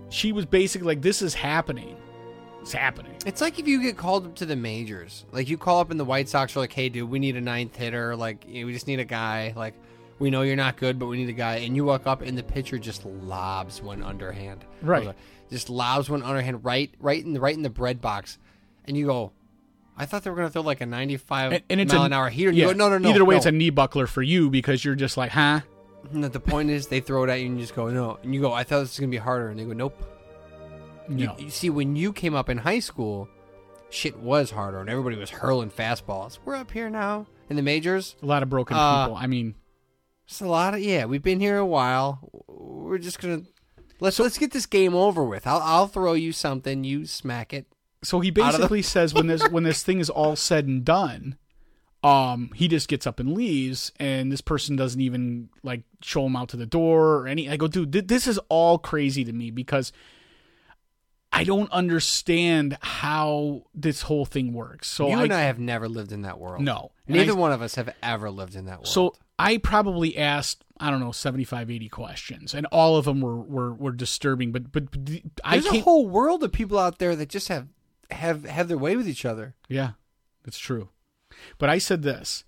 [0.10, 1.96] She was basically like, this is happening.
[2.64, 3.12] It's happening.
[3.26, 5.26] It's like if you get called up to the majors.
[5.34, 7.42] Like you call up in the White Sox, you're like, "Hey, dude, we need a
[7.42, 8.16] ninth hitter.
[8.16, 9.52] Like, you know, we just need a guy.
[9.54, 9.74] Like,
[10.18, 12.38] we know you're not good, but we need a guy." And you walk up, and
[12.38, 14.64] the pitcher just lobs one underhand.
[14.82, 15.14] Right.
[15.50, 18.38] Just lobs one underhand right, right in the right in the bread box,
[18.86, 19.34] and you go,
[19.98, 22.14] "I thought they were gonna throw like a 95 And, and it's mile a, an
[22.14, 23.38] hour heater." Yeah, You go, "No, no, no." Either way, no.
[23.40, 25.60] it's a knee buckler for you because you're just like, huh?
[26.14, 28.34] And the point is, they throw it at you, and you just go, "No," and
[28.34, 30.02] you go, "I thought this was gonna be harder," and they go, "Nope."
[31.10, 31.36] You- No.
[31.38, 33.28] You, see, when you came up in high school,
[33.90, 36.40] shit was harder, and everybody was hurling fastballs.
[36.46, 38.16] We're up here now in the majors.
[38.22, 39.18] a lot of broken Uh, people.
[39.18, 39.56] I mean,
[40.26, 41.06] It's a lot of yeah.
[41.06, 42.20] We've been here a while.
[42.48, 43.42] We're just gonna
[44.00, 45.46] let's let's get this game over with.
[45.46, 46.84] I'll I'll throw you something.
[46.86, 47.68] You smack it.
[48.04, 51.38] so he the- basically says when this when this thing is all said and done,
[52.04, 56.36] um, he just gets up and leaves, and this person doesn't even like show him
[56.38, 57.50] out to the door or any.
[57.50, 59.92] I go, dude, th- this is all crazy to me because
[61.36, 64.88] I don't understand how this whole thing works.
[64.88, 66.62] So you I, and I have never lived in that world.
[66.64, 66.92] No.
[67.08, 68.88] Neither I- one of us have ever lived in that world.
[68.88, 73.36] So I probably asked I don't know 75 80 questions and all of them were
[73.36, 77.16] were, were disturbing but but, but I there's a whole world of people out there
[77.16, 77.68] that just have
[78.12, 79.56] have have their way with each other.
[79.68, 79.92] Yeah.
[80.44, 80.90] That's true.
[81.58, 82.44] But I said this.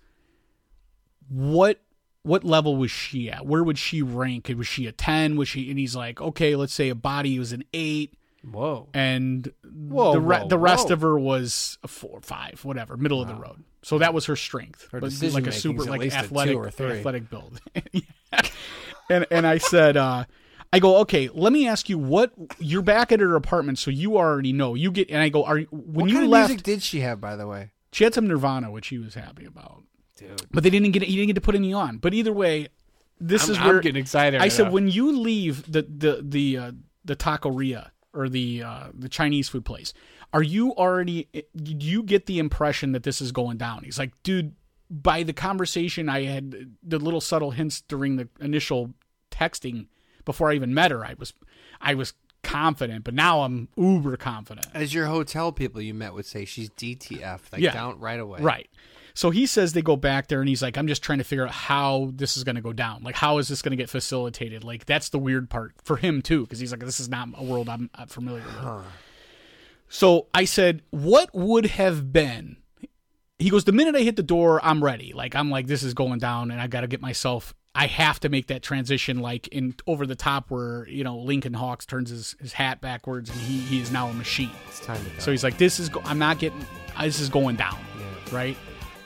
[1.28, 1.80] What
[2.22, 3.46] what level was she at?
[3.46, 4.48] Where would she rank?
[4.56, 5.36] Was she a 10?
[5.36, 8.14] Was she and he's like, "Okay, let's say a body was an 8
[8.44, 8.88] Whoa.
[8.94, 10.94] and Whoa, the re- whoa, the rest whoa.
[10.94, 14.36] of her was a 4 5, whatever, middle of the road." So that was her
[14.36, 14.88] strength.
[14.92, 17.60] Her but like a super like least a athletic or athletic build.
[19.10, 20.24] and and I said uh
[20.72, 21.28] I go, okay.
[21.32, 24.74] Let me ask you, what you're back at her apartment, so you already know.
[24.74, 26.48] You get, and I go, are you- when what you kind of left?
[26.50, 27.70] music did she have, by the way?
[27.92, 29.84] She had some Nirvana, which he was happy about.
[30.18, 30.42] Dude.
[30.50, 31.98] But they didn't get he didn't get to put any on.
[31.98, 32.68] But either way,
[33.20, 36.20] this I'm- is I'm where getting excited I right said when you leave the the
[36.22, 36.72] the uh,
[37.04, 39.92] the taqueria or the uh, the Chinese food place,
[40.32, 41.28] are you already?
[41.54, 43.84] You get the impression that this is going down?
[43.84, 44.54] He's like, dude.
[44.88, 48.94] By the conversation I had, the little subtle hints during the initial
[49.32, 49.88] texting
[50.24, 51.34] before I even met her, I was,
[51.80, 52.12] I was
[52.44, 53.02] confident.
[53.02, 54.68] But now I'm uber confident.
[54.74, 57.72] As your hotel people you met would say, she's DTF, like Yeah.
[57.72, 58.40] down right away.
[58.40, 58.70] Right.
[59.16, 61.46] So he says they go back there and he's like, I'm just trying to figure
[61.46, 63.02] out how this is going to go down.
[63.02, 64.62] Like, how is this going to get facilitated?
[64.62, 67.42] Like, that's the weird part for him, too, because he's like, this is not a
[67.42, 68.84] world I'm, I'm familiar with.
[69.88, 72.58] So I said, what would have been?
[73.38, 75.14] He goes, the minute I hit the door, I'm ready.
[75.14, 77.54] Like, I'm like, this is going down and I got to get myself.
[77.74, 81.52] I have to make that transition, like in over the top, where you know Lincoln
[81.52, 84.50] Hawks turns his, his hat backwards and he, he is now a machine.
[84.68, 85.18] It's time to go.
[85.18, 86.64] So he's like, "This is go- I'm not getting.
[86.98, 88.34] This is going down, yeah.
[88.34, 88.56] right?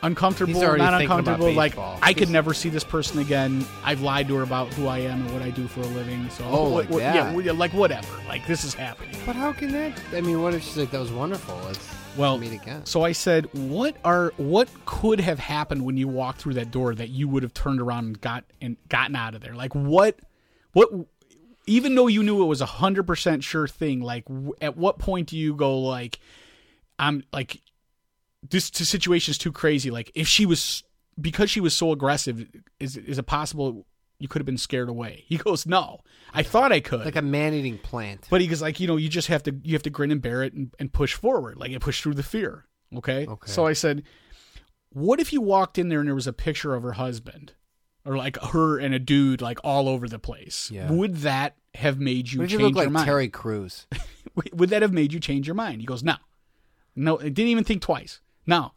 [0.03, 1.53] Uncomfortable, not uncomfortable.
[1.53, 1.77] Like.
[1.79, 3.65] I could never see this person again.
[3.85, 6.29] I've lied to her about who I am and what I do for a living.
[6.31, 8.09] So Oh, what- like what- yeah, yeah, like whatever.
[8.29, 9.15] Like this is happening.
[9.27, 9.93] But how can that?
[10.15, 11.55] I mean, what if she's like, that was wonderful?
[11.67, 11.87] Let's
[12.17, 12.87] Well, meet again.
[12.87, 16.95] so I said, "What are what could have happened when you walked through that door
[16.95, 19.55] that you would have turned around and got and gotten out of there?
[19.55, 20.19] Like what,
[20.73, 20.89] what?
[21.67, 24.99] Even though you knew it was a hundred percent sure thing, like w- at what
[24.99, 26.19] point do you go like,
[26.99, 27.61] I'm like,
[28.49, 29.91] this situation is too crazy.
[29.91, 30.83] Like if she was
[31.21, 32.47] because she was so aggressive,
[32.79, 33.87] is is it possible
[34.19, 35.25] you could have been scared away?
[35.29, 36.01] He goes, no,
[36.33, 37.05] I thought I could.
[37.05, 38.27] Like a man-eating plant.
[38.31, 40.23] But he goes like, you know, you just have to you have to grin and
[40.23, 42.67] bear it and, and push forward, like and push through the fear.
[42.97, 43.27] Okay?
[43.27, 43.51] Okay.
[43.51, 44.03] So I said,
[44.91, 47.53] what if you walked in there and there was a picture of her husband,
[48.05, 50.71] or like her and a dude like all over the place?
[50.73, 50.91] Yeah.
[50.91, 53.07] Would that have made you what if you change look your like mind?
[53.07, 53.87] Terry Crews?
[54.55, 55.81] Would that have made you change your mind?
[55.81, 56.17] He goes, no,
[56.97, 57.19] no.
[57.21, 58.21] I didn't even think twice.
[58.51, 58.73] No.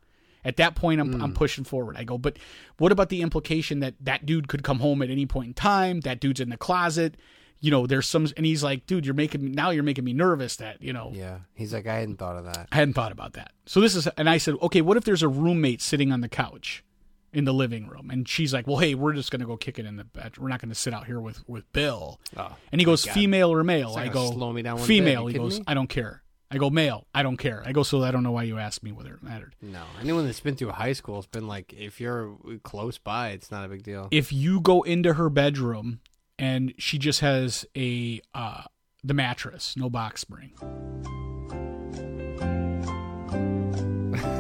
[0.46, 1.22] At that point, I'm, Hmm.
[1.22, 1.96] I'm pushing forward.
[1.98, 2.38] I go, but
[2.78, 6.02] what about the implication that that dude could come home at any point in time?
[6.02, 7.16] That dude's in the closet.
[7.62, 9.70] You know, there's some, and he's like, dude, you're making me now.
[9.70, 10.58] You're making me nervous.
[10.58, 11.40] That you know, yeah.
[11.56, 12.68] He's like, I hadn't thought of that.
[12.74, 13.54] I hadn't thought about that.
[13.66, 16.28] So this is, and I said, okay, what if there's a roommate sitting on the
[16.28, 16.84] couch
[17.32, 19.86] in the living room, and she's like, well, hey, we're just gonna go kick it
[19.86, 20.38] in the bed.
[20.38, 22.20] We're not gonna sit out here with with Bill.
[22.36, 23.14] Oh, and he goes, God.
[23.14, 23.96] female or male?
[23.98, 25.28] I go, slow me down female.
[25.28, 25.64] He goes, me?
[25.68, 26.22] I don't care.
[26.54, 27.08] I go, male.
[27.16, 27.64] I don't care.
[27.66, 29.56] I go, so I don't know why you asked me whether it mattered.
[29.60, 33.50] No, anyone that's been through high school has been like, if you're close by, it's
[33.50, 34.08] not a big deal.
[34.12, 36.00] If you go into her bedroom
[36.38, 38.66] and she just has a uh,
[39.04, 40.52] the mattress, no box spring.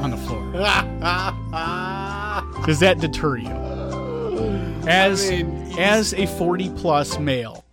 [0.03, 0.51] On the floor.
[2.67, 3.49] Does that deter you?
[4.87, 5.31] As
[5.79, 7.65] as a forty plus male,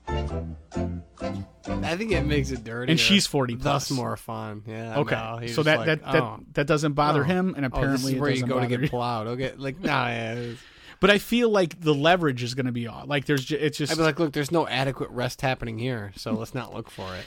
[1.67, 2.93] I think it makes it dirty.
[2.93, 3.91] And she's 40 Thus plus.
[3.91, 4.63] more fun.
[4.67, 4.99] Yeah.
[4.99, 5.15] okay.
[5.15, 7.25] no, so that like, that, that oh, that doesn't bother oh.
[7.25, 9.27] him, and Oh, apparently it where you go to get plowed.
[9.29, 10.53] Okay, like nah, yeah.
[11.01, 13.09] But I feel like the leverage is going to be off.
[13.09, 16.13] Like there's, ju- it's just I'd be like, look, there's no adequate rest happening here,
[16.17, 16.39] so hmm.
[16.39, 17.25] let's not look for it.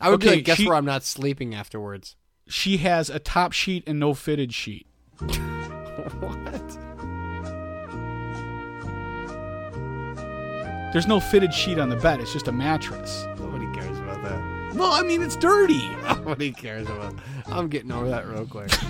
[0.00, 2.16] I would be Okay, like, guess she- where I'm not sleeping afterwards.
[2.48, 4.86] she has a top sheet and no fitted sheet.
[5.18, 6.78] what?
[10.92, 12.20] There's no fitted sheet on the bed.
[12.20, 13.26] It's just a mattress.
[13.38, 14.74] Nobody cares about that.
[14.74, 15.86] Well, I mean, it's dirty.
[16.02, 17.14] Nobody cares about.
[17.46, 18.70] I'm getting over that real quick.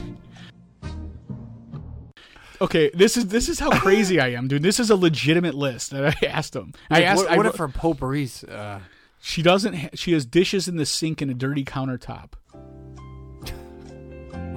[2.60, 4.64] Okay, this is this is how crazy I am, dude.
[4.64, 6.72] This is a legitimate list that I asked him.
[6.90, 7.18] I asked.
[7.22, 8.42] what, I what wrote- if her potpourri's?
[8.42, 8.80] Uh,
[9.20, 9.74] she doesn't.
[9.74, 12.30] Ha- she has dishes in the sink and a dirty countertop.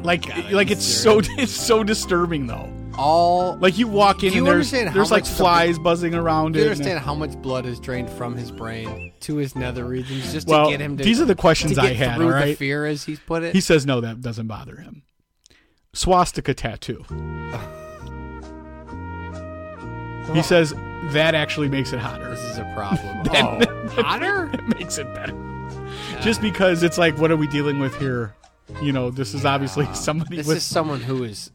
[0.04, 2.74] Like, like it's so it's so disturbing though.
[2.98, 6.54] All Like you walk in you and there's there's like much the- flies buzzing around
[6.54, 6.72] Do you it.
[6.72, 10.66] understand how much blood is drained from his brain to his nether regions just Well,
[10.66, 11.04] to get him to?
[11.04, 12.58] these are the questions I had, Through all the right?
[12.58, 13.54] fear, as he's put it.
[13.54, 15.04] He says no, that doesn't bother him.
[15.94, 17.06] Swastika tattoo.
[20.34, 20.74] He says
[21.12, 22.30] that actually makes it hotter.
[22.30, 23.24] this is a problem.
[23.34, 24.50] oh, hotter?
[24.54, 25.36] it makes it better.
[26.22, 28.34] Just because it's like, what are we dealing with here?
[28.82, 31.52] You know, this is obviously somebody This with is someone who is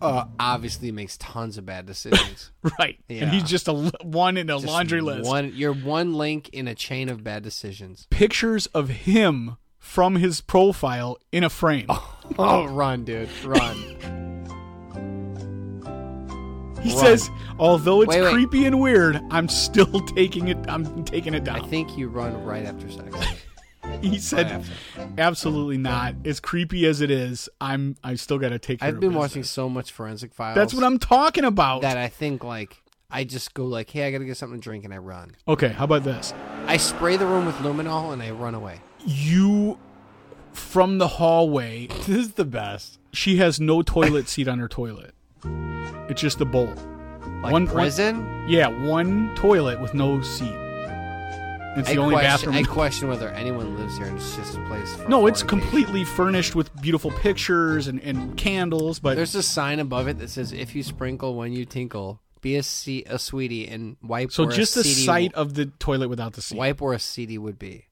[0.00, 2.50] uh, obviously makes tons of bad decisions.
[2.78, 3.24] right, Yeah.
[3.24, 3.72] and he's just a
[4.02, 5.28] one in a Just laundry list.
[5.28, 8.06] One, you're one link in a chain of bad decisions.
[8.10, 11.86] Pictures of him from his profile in a frame.
[12.38, 13.76] Oh, run, dude, run!
[16.80, 16.98] he run.
[16.98, 17.28] says,
[17.58, 18.32] although it's Wait, wait.
[18.32, 20.56] creepy and weird, I'm still taking it.
[20.68, 21.60] I'm taking it down.
[21.60, 23.14] I think you run right after sex.
[24.10, 24.64] he said,
[25.18, 26.14] absolutely not.
[26.24, 27.96] As creepy as it is, I'm.
[28.02, 30.54] I still got to take care I've been watching so much forensic files.
[30.54, 31.82] That's what I'm talking about.
[31.82, 34.84] That I think like I just go like, hey, I gotta get something to drink,
[34.84, 35.34] and I run.
[35.48, 36.32] okay, how about this?
[36.66, 38.80] I spray the room with luminol and I run away.
[39.04, 39.78] You
[40.52, 41.88] from the hallway.
[42.06, 42.98] This is the best.
[43.12, 45.14] She has no toilet seat on her toilet.
[46.08, 46.72] It's just a bowl.
[47.42, 48.44] Like One- prison.
[48.48, 50.54] Yeah, one toilet with no seat.
[51.80, 52.54] It's I the only question, bathroom.
[52.54, 56.04] I question whether anyone lives here and it's just a place for no, it's completely
[56.04, 60.52] furnished with beautiful pictures and, and candles, but There's a sign above it that says,
[60.52, 64.82] "If you sprinkle when you tinkle, be a, sweetie and wipe." so where just a
[64.82, 66.58] the sight of the toilet without the seat.
[66.58, 67.86] wipe where a seedy would be.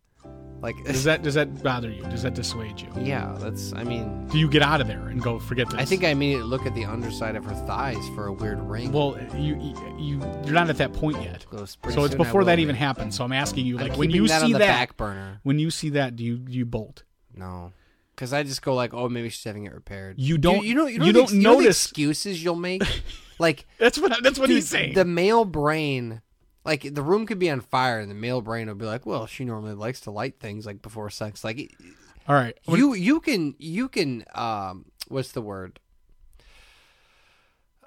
[0.60, 2.02] Like, Does that does that bother you?
[2.04, 2.88] Does that dissuade you?
[3.00, 3.72] yeah, that's.
[3.74, 5.78] I mean, Do you get out of there and go forget this?
[5.78, 8.90] I think I immediately look at the underside of her thighs for a weird ring.
[8.90, 9.54] Well, you
[9.96, 11.46] you you're not at that point yet.
[11.90, 12.62] So it's before that be.
[12.62, 13.14] even happens.
[13.16, 15.38] So I'm asking you, I'm like, when you that see on the that, back burner,
[15.44, 17.04] when you see that, do you do you bolt?
[17.34, 17.72] no,
[18.16, 20.16] because I just go like, oh, maybe she's having it repaired.
[20.18, 20.86] You don't- You, know.
[20.86, 22.82] You, know you the- don't you know the notice- excuses you'll make.
[23.38, 24.94] like That's what that's what Dude, he's saying.
[24.94, 26.20] The male brain,
[26.68, 29.26] like the room could be on fire, and the male brain will be like, "Well,
[29.26, 31.70] she normally likes to light things like before sex." Like it-
[32.28, 35.80] All right, When- you, you can, you can, um, what's the word?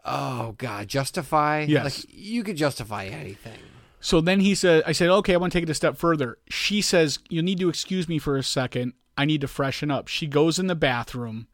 [0.03, 1.65] Oh God, justify.
[1.67, 1.83] Yes.
[1.83, 3.59] like you could justify anything.
[3.99, 6.39] So then he said, I said, okay, I want to take it a step further.
[6.49, 8.93] She says, you'll need to excuse me for a second.
[9.15, 10.07] I need to freshen up.
[10.07, 11.45] She goes in the bathroom,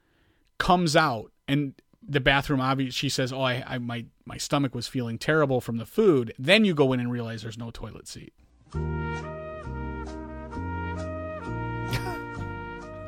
[0.58, 1.74] comes out, and
[2.08, 5.78] the bathroom, obviously, she says, oh, I, I my, my stomach was feeling terrible from
[5.78, 6.34] the food.
[6.40, 8.34] Then you go in and realize there's no toilet seat.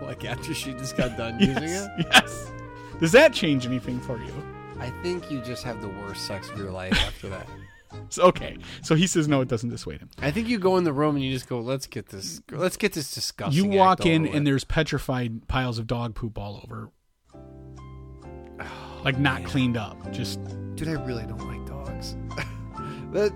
[0.01, 1.49] Like after she just got done Yes.
[1.61, 2.51] Using it yes.
[2.99, 4.33] Does that change anything for you?
[4.79, 7.47] I think you just have the worst sex of your life after that.
[8.09, 8.55] So, okay.
[8.83, 10.09] So he says, no, it doesn't dissuade him.
[10.19, 12.77] I think you go in the room and you just go, "Let's get this, let's
[12.77, 16.61] get this disgusting." You walk in and with." there's petrified piles of dog poop all
[16.63, 16.91] over.
[19.03, 20.11] Like not cleaned up.
[20.11, 20.39] Just
[20.75, 22.15] Dude, I really don't like dogs.
[23.11, 23.33] but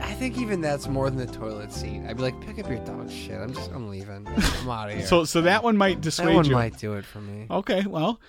[0.00, 2.02] I think even that's more than the toilet seat.
[2.06, 3.40] I'd be like, pick up your dog shit.
[3.40, 4.26] I'm just, I'm leaving.
[4.28, 5.06] I'm out of here.
[5.06, 6.30] so so that one might disgrace you.
[6.32, 6.52] that one you.
[6.52, 7.46] might do it for me.
[7.50, 8.20] Okay, well,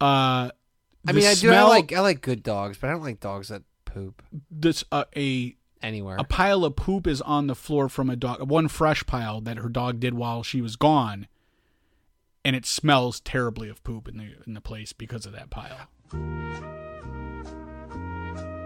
[0.00, 0.50] uh,
[1.06, 1.48] I mean, I do.
[1.48, 4.84] I smell- like, I like good dogs, but I don't like dogs that poop this
[4.92, 6.16] uh, a anywhere.
[6.18, 8.48] a pile of poop is on the floor from a dog.
[8.48, 11.28] One fresh pile that her dog did while she was gone,
[12.48, 15.76] and it smells terribly of poop in the in the place because of that pile.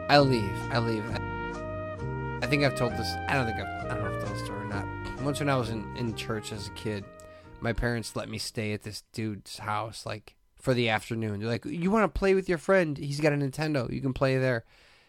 [0.09, 0.57] I leave.
[0.71, 1.05] I leave.
[2.45, 3.13] I think I've told this.
[3.27, 3.87] I don't think I've.
[3.91, 4.87] I don't know if I've told this story or not.
[5.23, 7.05] Once when I was in, in church as a kid,
[7.61, 11.41] my parents let me stay at this dude's house like for the afternoon.
[11.41, 12.97] They're like, "You want to play with your friend?
[12.97, 13.93] He's got a Nintendo.
[13.93, 14.65] You can play there."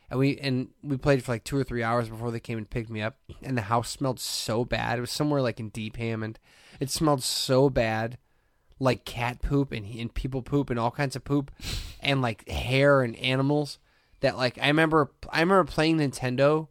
[0.10, 2.68] And we and we played for like two or three hours before they came and
[2.68, 3.18] picked me up.
[3.44, 4.98] And the house smelled so bad.
[4.98, 6.40] It was somewhere like in Deep Hammond.
[6.80, 8.18] It smelled so bad,
[8.80, 11.52] like cat poop and and people poop and all kinds of poop,
[12.00, 13.80] and like hair and animals.
[14.22, 16.68] That like I remember I remember playing Nintendo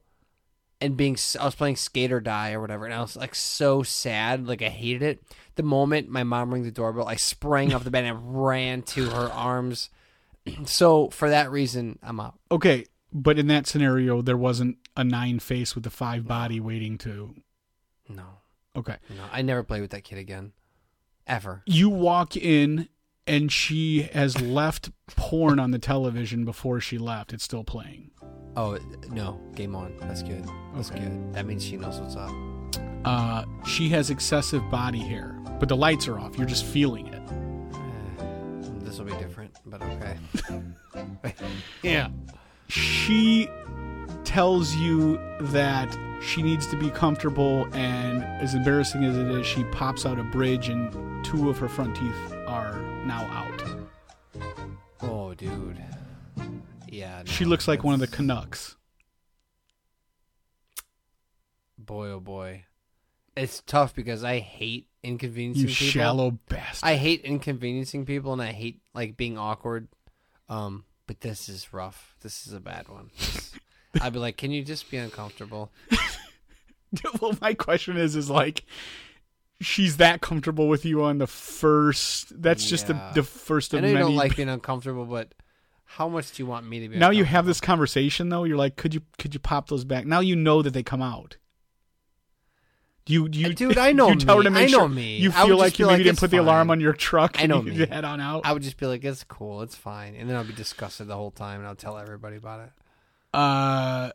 [0.80, 3.82] and being I was playing Skate or Die or whatever, and I was like so
[3.82, 5.22] sad, like I hated it.
[5.54, 9.10] The moment my mom rang the doorbell, I sprang off the bed and ran to
[9.10, 9.90] her arms.
[10.64, 12.34] So for that reason, I'm out.
[12.50, 16.98] Okay, but in that scenario, there wasn't a nine face with a five body waiting
[16.98, 17.36] to.
[18.08, 18.24] No,
[18.74, 20.52] Okay, no, I never play with that kid again,
[21.26, 21.62] ever.
[21.66, 22.88] you walk in
[23.26, 27.32] and she has left porn on the television before she left.
[27.32, 28.10] It's still playing.
[28.56, 28.78] Oh
[29.10, 29.96] no, game on.
[30.00, 30.44] That's good.
[30.74, 31.00] That's Okay.
[31.00, 31.32] good.
[31.34, 32.30] That means she knows what's up.
[33.04, 36.36] Uh, she has excessive body hair, but the lights are off.
[36.36, 37.22] You're just feeling it.
[38.84, 40.18] This will be different, but okay.
[41.82, 42.08] yeah.
[42.68, 43.48] She
[44.24, 49.64] tells you that she needs to be comfortable, and as embarrassing as it is, she
[49.64, 53.62] pops out a bridge, and two of her front teeth are now out.
[55.02, 55.82] Oh, dude.
[56.88, 57.22] Yeah.
[57.24, 58.76] She looks like one of the that's- Canucks.
[61.78, 62.64] Boy, oh boy.
[63.36, 65.86] It's tough because I hate inconveniencing You people.
[65.90, 66.86] shallow bastard.
[66.88, 69.88] I hate inconveniencing people and I hate like being awkward.
[70.48, 72.14] Um, but this is rough.
[72.22, 73.10] This is a bad one.
[73.18, 73.54] This-
[74.00, 75.70] I'd be like, can you just be uncomfortable?
[77.20, 78.64] well, my question is, is like,
[79.60, 82.40] she's that comfortable with you on the first.
[82.42, 83.12] That's just the Yeah.
[83.14, 84.06] the first I of know you many.
[84.06, 85.34] don't like being uncomfortable, but
[85.84, 86.96] how much do you want me to be?
[86.96, 87.48] now you have uncomfortable?
[87.50, 88.44] this conversation though.
[88.44, 90.06] You're like, could you could you pop those back?
[90.06, 91.36] Now you know that they come out.
[93.04, 94.44] Do you you Dude, I know you tell her me.
[94.44, 95.16] to make I know sure me.
[95.16, 96.76] You I would feel just like you be like, didn't it's put the alarm fine.
[96.78, 97.40] on your truck.
[97.42, 97.86] I know and you me.
[97.86, 98.42] head on out.
[98.44, 101.16] I would just be like, "It's cool, it's fine," and then I'll be disgusted the
[101.16, 102.70] whole time, and I'll tell everybody about it.
[103.34, 104.10] Uh,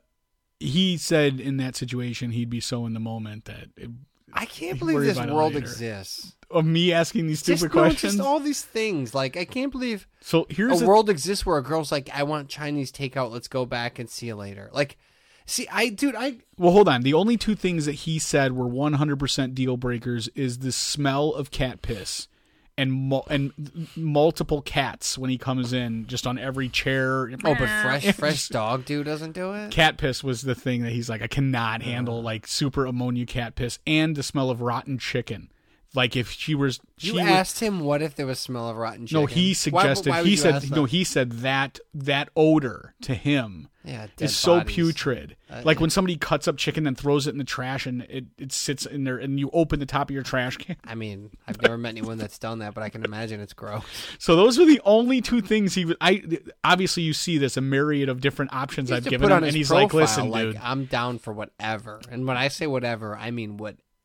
[0.60, 3.90] he said in that situation he'd be so in the moment that it,
[4.34, 6.36] I can't believe this world exists.
[6.52, 8.14] of me asking these stupid Just, no, questions.
[8.16, 9.14] just all these things.
[9.16, 12.24] Like I can't believe so here's a the- world exists where a girl's like, "I
[12.24, 13.32] want Chinese takeout.
[13.32, 14.98] Let's go back and see you later." Like,
[15.46, 17.04] see, I, dude, I Well, hold on.
[17.04, 21.52] The only two things that he said were 100% deal breakers is the smell of
[21.52, 22.28] cat piss
[22.78, 23.52] and mul- and
[23.96, 27.30] multiple cats when he comes in just on every chair.
[27.32, 29.72] oh, but fresh, fresh dog dude doesn't do it.
[29.72, 33.56] Cat piss was the thing that he's like, I cannot handle like super ammonia cat
[33.56, 35.50] piss and the smell of rotten chicken.
[35.94, 39.08] Like if she was, she You asked him what if there was smell of rotten
[39.08, 39.22] chicken.
[39.22, 40.10] no, he suggested.
[40.10, 40.86] why would he said no.
[40.86, 44.76] He said that that odor to him yeah, is so bodies.
[44.76, 45.38] putrid.
[45.50, 45.82] Uh, like yeah.
[45.82, 48.86] when somebody cuts up chicken and throws it in the trash and it, it sits
[48.86, 50.76] in there and you open the top of your trash can.
[50.84, 53.84] I mean, I've never met anyone that's done that, but I can imagine it's gross.
[54.20, 55.86] So those are the only two things he.
[55.86, 56.22] would- I
[56.64, 59.84] obviously you see this a myriad of different options I've given him, and he's profile,
[59.84, 63.58] like, "Listen, like, dude, I'm down for whatever." And when I say whatever, I mean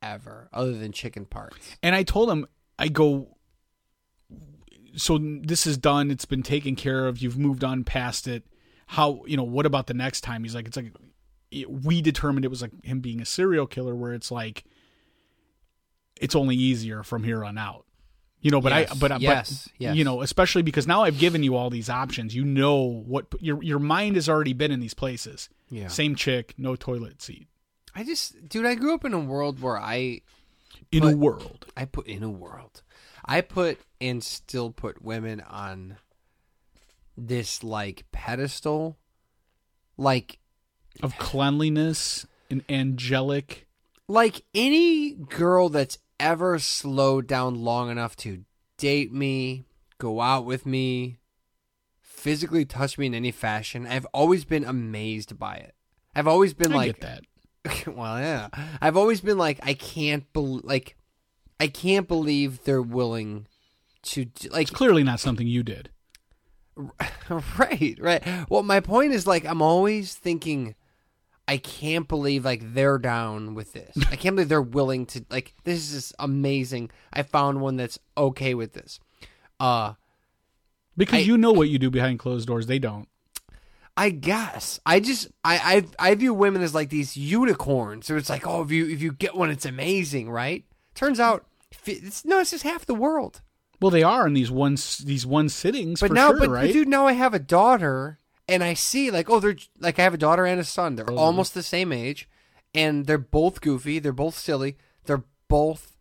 [0.03, 1.77] whatever, other than chicken parts.
[1.83, 2.47] And I told him,
[2.79, 3.37] I go,
[4.97, 6.11] so this is done.
[6.11, 7.19] It's been taken care of.
[7.19, 8.45] You've moved on past it.
[8.89, 10.43] How, you know, what about the next time?
[10.43, 10.93] He's like, it's like,
[11.51, 14.65] it, we determined it was like him being a serial killer where it's like,
[16.21, 17.87] it's only easier from here on out.
[18.41, 19.97] You know, but I, but, yes, but, yes.
[19.97, 22.35] you know, especially because now I've given you all these options.
[22.35, 25.49] You know what your your mind has already been in these places.
[25.71, 25.87] Yeah.
[25.87, 27.47] Same chick, no toilet seat.
[27.95, 30.23] I just, dude, I grew up in a world where I,
[30.91, 31.67] In a world.
[31.77, 32.83] I put in a world,
[33.25, 35.97] I put and still put women on
[37.17, 38.97] this like pedestal,
[39.97, 40.39] like
[41.03, 43.67] of cleanliness and angelic.
[44.09, 48.45] like any girl that's ever slowed down long enough to
[48.79, 49.65] date me,
[49.99, 51.19] go out with me,
[52.01, 55.75] physically touch me in any fashion, I've always been amazed by it.
[56.15, 57.25] I've always been I like, get that.
[57.87, 58.49] well, yeah.
[58.81, 60.97] I've always been like, I can't believe, like,
[61.61, 63.47] I can't believe they're willing
[64.03, 64.63] to do- like.
[64.63, 65.91] It's clearly not something you did.
[67.59, 68.23] right, right.
[68.49, 70.75] Well, my point is like, I'm always thinking,
[71.47, 73.97] I can't believe like they're down with this.
[74.11, 75.55] I can't believe they're willing to like.
[75.65, 76.91] This is amazing.
[77.13, 78.99] I found one that's okay with this.
[79.61, 79.95] Uh,
[80.97, 82.67] Because I- you know what you do behind closed doors.
[82.67, 83.09] They don't.
[83.97, 88.07] I guess I just I I I view women as like these unicorns.
[88.07, 90.65] So it's like, oh, if you if you get one, it's amazing, right?
[90.95, 91.47] Turns out,
[91.85, 93.43] it's no, it's just half the world.
[93.81, 96.67] Well, they are in these one these one sittings But for now, sure, but, right?
[96.67, 98.19] but dude, now I have a daughter,
[98.49, 100.95] and I see like, oh, they're like I have a daughter and a son.
[100.97, 102.29] They're almost the same age,
[102.75, 103.99] and they're both goofy.
[103.99, 104.79] They're both silly.
[105.05, 105.97] They're both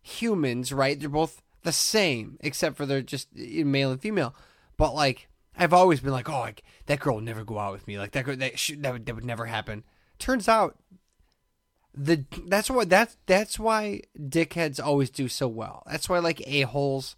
[0.00, 0.98] humans, right?
[0.98, 4.34] They're both the same, except for they're just uh, male and female.
[4.76, 5.28] But like,
[5.58, 7.98] I've always been like, oh, like, that girl would never go out with me.
[7.98, 9.84] Like that girl, that sh- that would that would never happen.
[10.18, 10.76] Turns out,
[11.94, 15.82] the that's what that's that's why dickheads always do so well.
[15.86, 17.16] That's why like a holes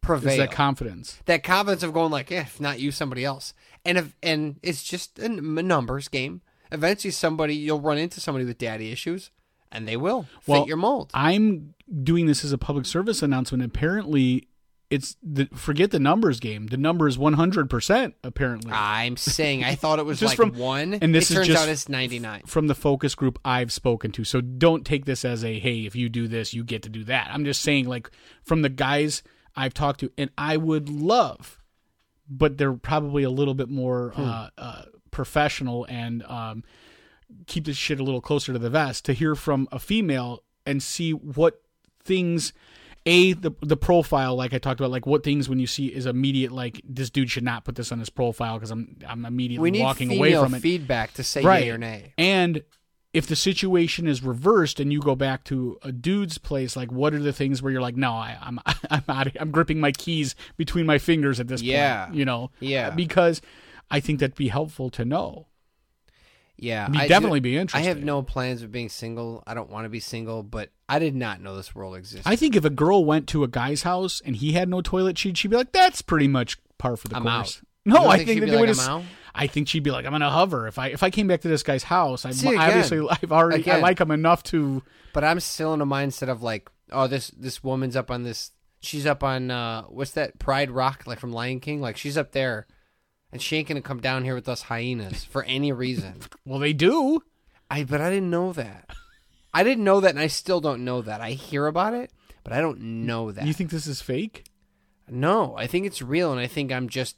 [0.00, 1.18] prevail Is that confidence?
[1.26, 3.54] that confidence of going like, eh, if not you, somebody else,
[3.84, 6.40] and if and it's just a numbers game.
[6.72, 9.30] Eventually, somebody you'll run into somebody with daddy issues,
[9.70, 11.10] and they will Well, fit your mold.
[11.14, 13.62] I'm doing this as a public service announcement.
[13.62, 14.48] Apparently,
[14.94, 16.68] it's the forget the numbers game.
[16.68, 18.14] The number is 100 percent.
[18.22, 21.46] Apparently, I'm saying I thought it was Just like from- one, and this it is
[21.46, 22.42] turns out it's 99.
[22.46, 24.24] from the focus group I've spoken to.
[24.24, 27.04] So don't take this as a hey, if you do this, you get to do
[27.04, 27.28] that.
[27.32, 28.10] I'm just saying like
[28.42, 29.22] from the guys
[29.56, 31.60] I've talked to, and I would love,
[32.28, 36.64] but they're probably a little bit more uh, uh, professional and um,
[37.46, 40.82] keep this shit a little closer to the vest to hear from a female and
[40.82, 41.60] see what
[42.02, 42.52] things.
[43.06, 46.06] A the the profile like I talked about like what things when you see is
[46.06, 49.78] immediate like this dude should not put this on his profile because I'm I'm immediately
[49.80, 51.64] walking away from it feedback to say right.
[51.64, 52.14] yay or nay.
[52.16, 52.62] And
[53.12, 57.14] if the situation is reversed and you go back to a dude's place, like what
[57.14, 58.58] are the things where you're like, no, I, I'm
[58.90, 59.28] I'm out.
[59.38, 62.06] I'm gripping my keys between my fingers at this Yeah.
[62.06, 62.16] point.
[62.16, 62.90] You know, Yeah.
[62.90, 63.42] because
[63.90, 65.46] I think that'd be helpful to know.
[66.56, 69.42] Yeah, It'd I definitely do- be I have no plans of being single.
[69.46, 72.28] I don't want to be single, but I did not know this world existed.
[72.28, 75.18] I think if a girl went to a guy's house and he had no toilet
[75.18, 77.58] sheet, she'd be like, that's pretty much par for the I'm course.
[77.58, 77.66] out.
[77.86, 79.02] No, I think think she'd that be they like, would "I'm out"?
[79.34, 80.68] I think she'd be like, I'm gonna hover.
[80.68, 83.78] If I if I came back to this guy's house, I obviously I've already I
[83.80, 84.82] like him enough to.
[85.12, 88.52] but I'm still in a mindset of like oh this this woman's up on this
[88.80, 92.32] she's up on uh what's that Pride Rock like from Lion King like she's up
[92.32, 92.66] there
[93.34, 96.14] and she ain't gonna come down here with us hyenas for any reason.
[96.46, 97.22] Well, they do.
[97.70, 98.90] I but I didn't know that.
[99.52, 101.20] I didn't know that, and I still don't know that.
[101.20, 102.10] I hear about it,
[102.42, 103.46] but I don't know that.
[103.46, 104.44] You think this is fake?
[105.08, 107.16] no, I think it's real, and I think I'm just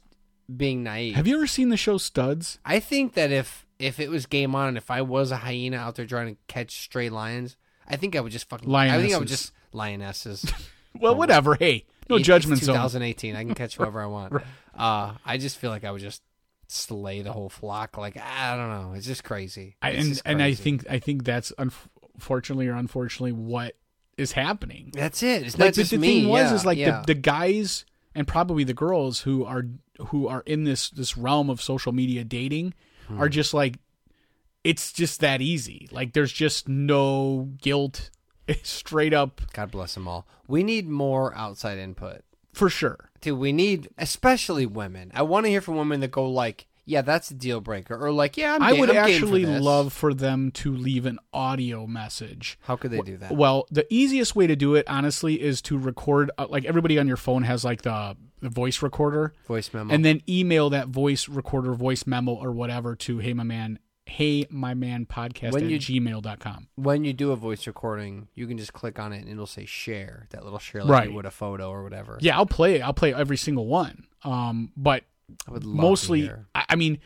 [0.55, 1.15] being naive.
[1.15, 2.59] Have you ever seen the show Studs?
[2.65, 5.77] I think that if if it was game on, and if I was a hyena
[5.77, 7.57] out there trying to catch stray lions,
[7.87, 8.73] I think I would just fucking.
[8.73, 9.29] I think I would Lionesses.
[9.29, 10.51] just lionesses.
[10.99, 11.53] Well, whatever.
[11.53, 12.75] Hey, no judgment it's zone.
[12.75, 13.35] 2018.
[13.35, 14.33] I can catch whoever I want.
[14.75, 16.21] Uh, I just feel like I would just
[16.67, 17.97] slay the whole flock.
[17.97, 18.93] Like I don't know.
[18.93, 19.75] It's just crazy.
[19.81, 23.75] I, and just and I think I think that's unfortunately or unfortunately what
[24.17, 24.91] is happening.
[24.93, 25.43] that's it.
[25.43, 26.21] It's like not the, just the me.
[26.21, 27.01] thing was yeah, is like yeah.
[27.01, 27.85] the, the guys
[28.15, 29.63] and probably the girls who are
[30.07, 32.73] who are in this this realm of social media dating
[33.07, 33.21] Hmm.
[33.21, 33.79] are just like
[34.63, 35.87] it's just that easy.
[35.91, 38.09] Like there's just no guilt.
[38.63, 40.27] Straight up God bless them all.
[40.47, 42.21] We need more outside input.
[42.53, 43.09] for sure.
[43.21, 45.11] Dude, we need, especially women.
[45.13, 48.11] I want to hear from women that go like, "Yeah, that's a deal breaker," or
[48.11, 51.05] like, "Yeah, I'm I ga- would I'm for actually this." love for them to leave
[51.07, 52.57] an audio message.
[52.61, 53.31] How could they do that?
[53.31, 56.29] Well, the easiest way to do it, honestly, is to record.
[56.37, 59.91] Uh, like everybody on your phone has like the, the voice recorder, Voice memo.
[59.93, 64.45] and then email that voice recorder, voice memo, or whatever to hey my man, hey
[64.49, 66.67] my man podcast When at you- gmail.com.
[66.75, 69.65] when you do a voice recording, you can just click on it and it'll say
[69.65, 70.27] share.
[70.31, 71.09] That little share, like Right.
[71.09, 72.17] you would a photo or whatever.
[72.21, 72.81] Yeah, I'll play it.
[72.81, 74.05] I'll play every single one.
[74.23, 75.03] Um, but
[75.47, 76.31] I would love mostly.
[76.55, 76.99] I, I mean,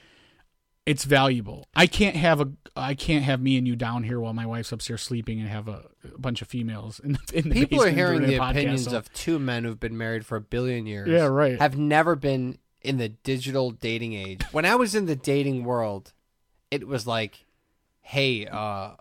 [0.85, 1.67] it's valuable.
[1.75, 4.71] I can't have a, I can't have me and you down here while my wife's
[4.71, 7.89] upstairs sleeping and have a, a bunch of females in, the- in the People are
[7.89, 11.07] hearing the podcast, opinions so- of two men who've been married for a billion years.
[11.09, 11.59] Yeah, right.
[11.59, 14.41] Have never been in the digital dating age.
[14.51, 16.13] When I was in the dating world,
[16.71, 17.45] it was like,
[18.01, 18.91] hey, uh,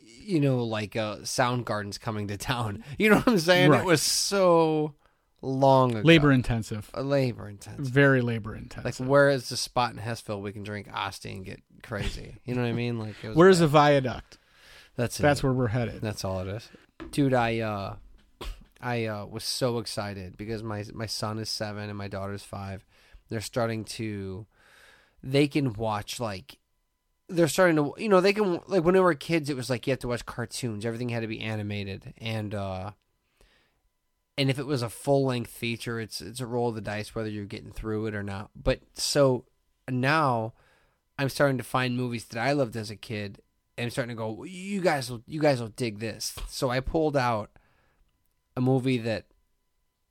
[0.00, 2.84] you know, like uh, Soundgarden's coming to town.
[2.98, 3.70] You know what I'm saying?
[3.70, 3.80] Right.
[3.80, 4.94] It was so
[5.42, 6.00] long ago.
[6.06, 7.84] labor intensive, Uh, labor intensive.
[7.86, 8.84] very labor intensive.
[9.00, 12.36] Like, where is the spot in Hessville we can drink Asti and get crazy?
[12.44, 12.98] You know what I mean?
[12.98, 14.38] Like, it was Where's the viaduct?
[14.96, 15.22] That's it.
[15.22, 16.00] That's where we're headed.
[16.00, 16.68] That's all it is.
[17.12, 17.96] Dude, I uh
[18.80, 22.84] I uh was so excited because my my son is 7 and my daughter's 5.
[23.28, 24.46] They're starting to
[25.22, 26.56] they can watch like
[27.28, 29.86] they're starting to you know, they can like when they were kids it was like
[29.86, 30.84] you have to watch cartoons.
[30.86, 32.92] Everything had to be animated and uh
[34.38, 37.28] and if it was a full-length feature, it's it's a roll of the dice whether
[37.28, 38.50] you're getting through it or not.
[38.54, 39.44] But so
[39.90, 40.52] now
[41.18, 43.40] I'm starting to find movies that I loved as a kid
[43.78, 46.34] and I'm starting to go, you guys will, you guys will dig this.
[46.48, 47.50] So I pulled out
[48.56, 49.26] a movie that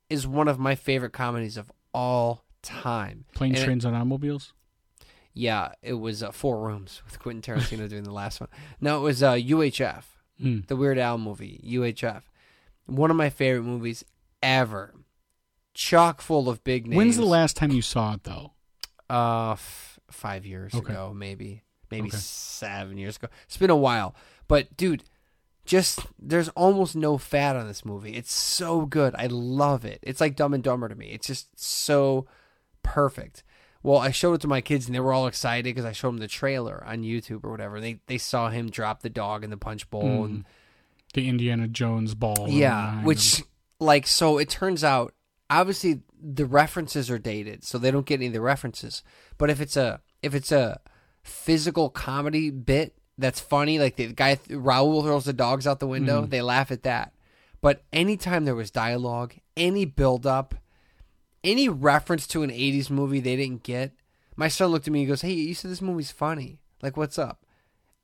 [0.08, 3.24] is one of my favorite comedies of all time.
[3.50, 4.52] And it- trains, and automobiles.
[5.38, 8.48] Yeah, it was uh, Four Rooms with Quentin Tarantino doing the last one.
[8.80, 10.04] No, it was uh, UHF,
[10.40, 10.60] Hmm.
[10.66, 12.22] the Weird Al movie, UHF.
[12.86, 14.02] One of my favorite movies
[14.42, 14.94] ever.
[15.74, 16.96] Chock full of big names.
[16.96, 18.52] When's the last time you saw it though?
[19.10, 20.92] Uh, f- five years Okay.
[20.92, 22.16] ago, maybe, maybe Okay.
[22.16, 23.28] seven years ago.
[23.44, 24.14] It's been a while,
[24.48, 25.04] but dude,
[25.66, 28.14] just there's almost no fat on this movie.
[28.14, 29.14] It's so good.
[29.18, 29.98] I love it.
[30.02, 31.08] It's like Dumb and Dumber to me.
[31.08, 32.26] It's just so
[32.82, 33.42] perfect.
[33.86, 36.08] Well, I showed it to my kids and they were all excited because I showed
[36.08, 37.80] them the trailer on YouTube or whatever.
[37.80, 40.44] They they saw him drop the dog in the punch bowl and
[41.14, 42.46] The Indiana Jones ball.
[42.48, 43.46] yeah, which him.
[43.78, 45.14] like so it turns out
[45.48, 49.02] obviously the references are dated, so they don't get any of the references.
[49.38, 50.80] But if it's a if it's a
[51.22, 56.22] physical comedy bit that's funny, like the guy Raul throws the dogs out the window,
[56.22, 56.30] Mm-hmm.
[56.30, 57.12] they laugh at that.
[57.60, 60.54] But anytime there was dialogue, any build up,
[61.46, 63.92] any reference to an 80s movie they didn't get,
[64.36, 66.60] my son looked at me and goes, "Hey, you said this movie's funny.
[66.82, 67.44] Like what's up?"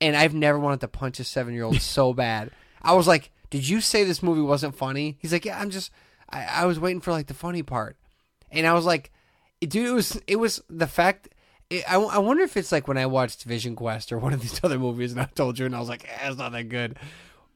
[0.00, 2.50] And I've never wanted to punch a 7-year-old so bad.
[2.80, 5.90] I was like, "Did you say this movie wasn't funny?" He's like, "Yeah, I'm just
[6.30, 7.98] I, I was waiting for like the funny part."
[8.50, 9.12] And I was like,
[9.60, 11.28] "Dude, it was it was the fact
[11.72, 14.40] it, I, I wonder if it's like when I watched Vision Quest or one of
[14.40, 16.68] these other movies and I told you and I was like, eh, it's not that
[16.68, 16.98] good.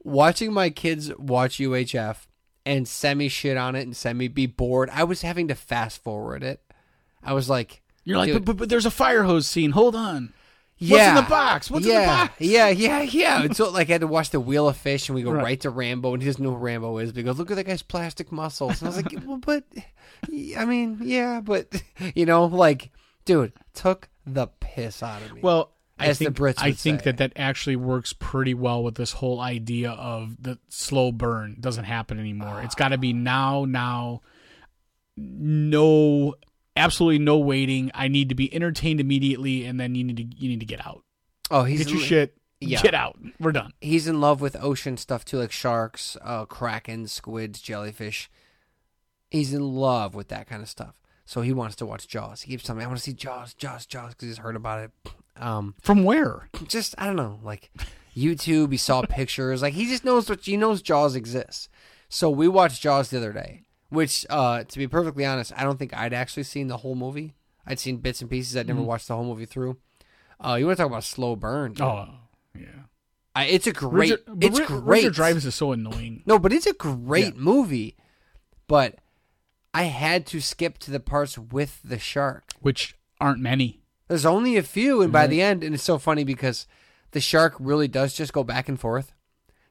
[0.02, 2.26] Watching my kids watch UHF
[2.66, 6.42] and semi shit on it and semi be bored, I was having to fast forward
[6.42, 6.60] it.
[7.22, 9.70] I was like, You're like, but, but, but there's a fire hose scene.
[9.70, 10.32] Hold on.
[10.78, 11.70] yeah, What's in the box?
[11.70, 12.34] What's yeah, in the box?
[12.40, 13.42] Yeah, yeah, yeah.
[13.42, 15.42] And so like I had to watch the Wheel of Fish and we go Right.
[15.44, 17.12] right, to Rambo and he doesn't know who Rambo is.
[17.12, 18.82] But he goes, look at that guy's plastic muscles.
[18.82, 19.64] And I was like, well, but
[20.56, 21.82] I mean, yeah, but
[22.14, 22.90] you know, like,
[23.24, 25.40] dude, took the piss out of me.
[25.40, 27.04] Well, I As the think Brits I think say.
[27.06, 31.84] that that actually works pretty well with this whole idea of the slow burn doesn't
[31.84, 32.60] happen anymore.
[32.62, 34.20] It's got to be now, now.
[35.16, 36.34] No,
[36.76, 37.90] absolutely no waiting.
[37.94, 40.86] I need to be entertained immediately, and then you need to you need to get
[40.86, 41.02] out.
[41.50, 42.36] oh, he's Get your shit.
[42.60, 42.80] Yeah.
[42.82, 43.18] Get out.
[43.38, 43.72] We're done.
[43.82, 48.30] he's in love with ocean stuff too, like sharks, uh, kraken, squids, jellyfish.
[49.30, 51.00] He's in love with that kind of stuff.
[51.26, 52.42] So he wants to watch Jaws.
[52.42, 54.80] He keeps telling me, "I want to see Jaws, Jaws, Jaws," because he's heard about
[54.84, 54.90] it.
[55.38, 56.48] Um, From where?
[56.66, 57.70] just I don't know, like
[58.16, 58.72] YouTube.
[58.72, 59.62] He saw pictures.
[59.62, 60.82] Like he just knows what he knows.
[60.82, 61.68] Jaws exists.
[62.08, 65.78] So we watched Jaws the other day, which, uh, to be perfectly honest, I don't
[65.78, 67.34] think I'd actually seen the whole movie.
[67.66, 68.56] I'd seen bits and pieces.
[68.56, 69.76] I'd never watched the whole movie through.
[70.40, 71.72] Uh, you want to talk about a slow burn?
[71.72, 71.82] dude.
[71.84, 72.08] Oh,
[72.54, 72.66] yeah.
[73.34, 74.10] I, it's a great.
[74.10, 75.04] Richard, but it's Ri- great.
[75.04, 76.22] Richard Dreyfuss is so annoying.
[76.26, 77.96] No, but it's a great movie.
[78.68, 78.96] But
[79.74, 82.44] I had to skip to the parts with the shark.
[82.60, 83.80] which aren't many.
[84.08, 85.12] There's only a few, and Mm-hmm.
[85.12, 86.66] by the end, and it's so funny because
[87.12, 89.12] the shark really does just go back and forth.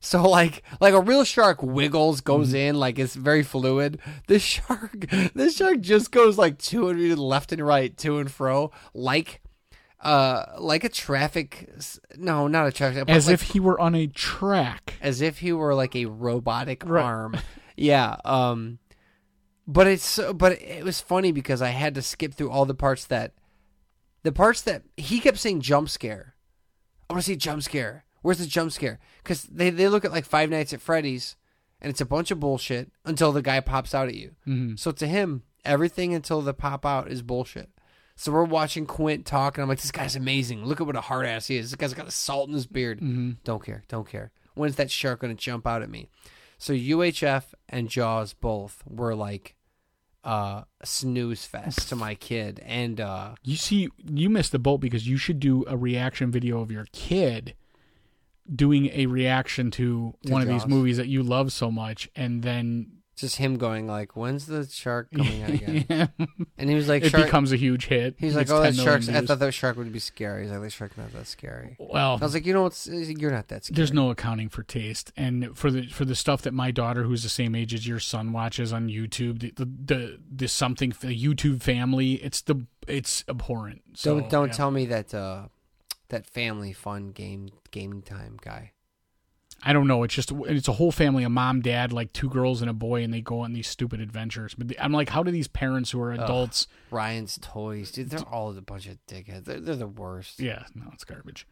[0.01, 2.55] So like like a real shark wiggles, goes Mm-hmm.
[2.57, 3.99] in, like it's very fluid.
[4.27, 8.71] The shark the shark just goes like to and left and right, to and fro,
[8.93, 9.41] like
[10.01, 11.69] uh like a traffic
[12.17, 14.95] no, not a traffic As like- if he were on a track.
[15.01, 17.03] as if he were like a robotic Right.
[17.03, 17.37] arm.
[17.75, 18.17] Yeah.
[18.25, 18.77] Um
[19.65, 22.75] but it's so- but it was funny because I had to skip through all the
[22.75, 23.31] parts that
[24.25, 26.33] the parts that he kept saying jump scare.
[27.09, 28.03] I want to see jump scare.
[28.21, 28.99] Where's the jump scare?
[29.23, 31.35] Cuz they they look at like Five Nights at Freddy's
[31.79, 34.35] and it's a bunch of bullshit until the guy pops out at you.
[34.47, 34.79] Mhm.
[34.79, 37.69] So to him, everything until the pop out is bullshit.
[38.15, 40.63] So we're watching Quint talk, and I'm like, this guy's amazing.
[40.65, 41.69] Look at what a hard ass he is.
[41.71, 42.99] This guy's got a salt in his beard.
[43.43, 43.83] Don't care.
[43.89, 44.31] Don't care.
[44.53, 46.07] When's that shark going to jump out at me?
[46.57, 49.55] So UHF and Jaws both were like
[50.25, 52.59] uh snooze fest to my kid.
[52.65, 56.59] And uh You see, you missed the boat because you should do a reaction video
[56.61, 57.55] of your kid
[58.53, 62.43] doing a reaction to, To one of these movies that you love so much, and
[62.43, 66.09] then just him going like, when's the shark coming out again?
[66.57, 67.25] And he was like, it shark.
[67.25, 68.15] becomes a huge hit.
[68.17, 69.09] He's like, oh, that 10 million shark's.
[69.09, 70.43] I thought that shark would be scary.
[70.43, 71.75] He's like, that shark's not that scary.
[71.79, 72.87] Well, I was like, you know what's?
[72.87, 73.75] You're not that scary.
[73.75, 77.23] there's no accounting for taste, and for the for the stuff that my daughter, who's
[77.23, 81.17] the same age as your son, watches on YouTube, the the the, the something the
[81.17, 83.81] YouTube family, it's the it's abhorrent.
[83.93, 84.53] So, don't don't yeah.
[84.53, 85.47] tell me that uh
[86.09, 88.71] that family fun game gaming time guy.
[89.63, 90.03] I don't know.
[90.03, 93.03] It's just it's a whole family, a mom, dad, like two girls and a boy,
[93.03, 94.53] and they go on these stupid adventures.
[94.53, 96.67] But the- I'm like, how do these parents who are adults?
[96.91, 98.09] Ryan's toys, dude.
[98.11, 99.45] They're all a bunch of dickheads.
[99.45, 100.39] They're, they're the worst.
[100.39, 101.47] Yeah, no, it's garbage.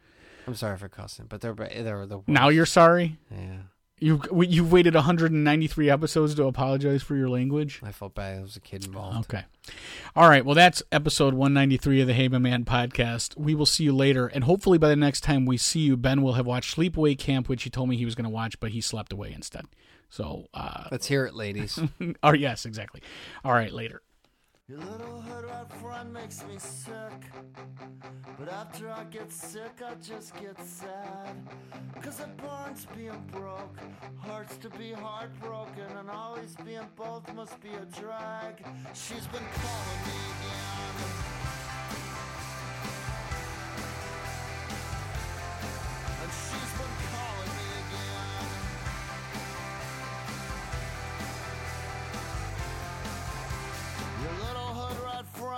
[0.45, 2.27] I'm sorry for cussing, but they're they're the worst.
[2.29, 3.17] Now you're sorry.
[3.31, 3.57] yeah.
[3.99, 7.79] You you've waited 193 episodes to apologize for your language.
[7.83, 8.35] I felt bad.
[8.35, 9.31] There was a kid involved.
[9.31, 9.45] Okay.
[10.15, 10.43] All right.
[10.43, 13.37] Well, that's episode 193 of the Hey My Man podcast.
[13.37, 14.27] We will see you later.
[14.27, 17.47] And hopefully by the next time we see you, Ben will have watched Sleepaway Camp,
[17.47, 19.65] which he told me he was going to watch, but he slept away instead.
[20.09, 21.79] So, uh, Let's hear it, ladies.
[22.23, 23.01] oh yes, exactly.
[23.45, 23.71] All right.
[23.71, 24.01] Later.
[24.69, 27.19] Your little hood rat front makes me sick.
[28.39, 31.35] But after I get sick, I just get sad.
[32.01, 33.77] Cause it burns being broke,
[34.21, 38.65] hurts to be heartbroken, and always being both must be a drag.
[38.93, 41.42] She's been calling me again.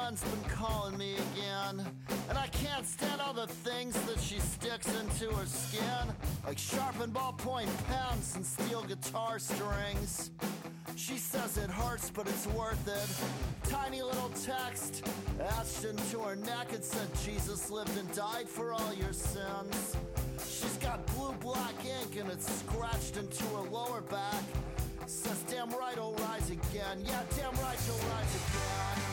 [0.06, 1.84] Friend's been calling me again.
[2.30, 6.14] And I can't stand all the things that she sticks into her skin.
[6.46, 10.30] Like sharpened ballpoint pens and steel guitar strings.
[10.96, 13.68] She says it hurts, but it's worth it.
[13.68, 15.08] Tiny little text
[15.40, 16.72] etched into her neck.
[16.72, 19.98] It said, Jesus lived and died for all your sins.
[20.48, 24.44] She's got blue black ink and it's scratched into her lower back.
[25.08, 27.00] Says, damn right, I'll rise again.
[27.04, 29.05] Yeah, damn right, you'll rise again.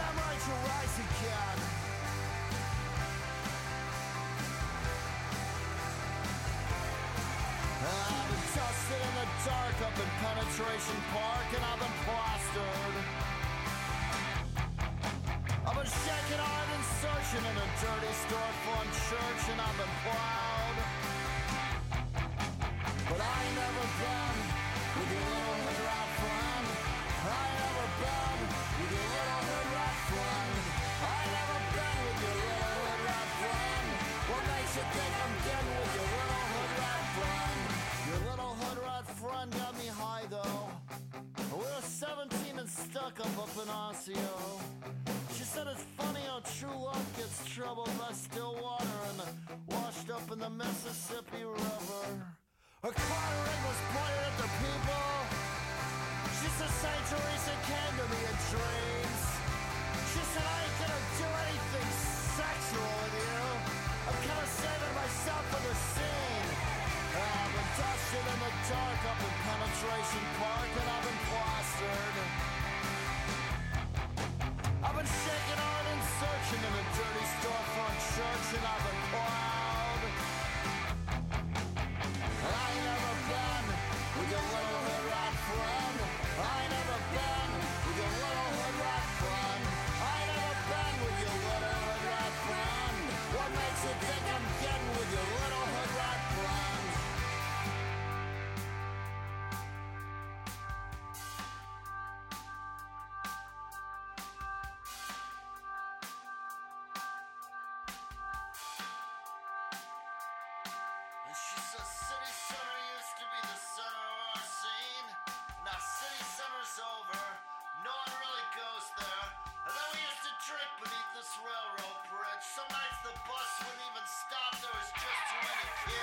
[0.00, 1.58] You'll rise again.
[7.84, 12.96] I've been dusted in the dark up in Penetration Park and I've been plastered.
[15.68, 20.76] I've been shaking hard and searching in a dirty storefront church and I've been proud.
[23.06, 23.84] But I never
[57.70, 59.22] can to me in dreams.
[60.10, 61.88] She said I ain't gonna do anything
[62.34, 63.46] sexual with you.
[64.10, 66.50] I'm kinda saving myself for the scene.
[67.14, 72.16] I've been dusted in the dark up in Penetration Park and I've been plastered.
[74.82, 78.99] I've been shaking on and searching in a dirty storefront church and I've been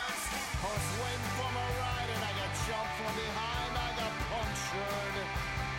[0.08, 5.77] was waiting for my ride and I got jumped from behind, I got punctured.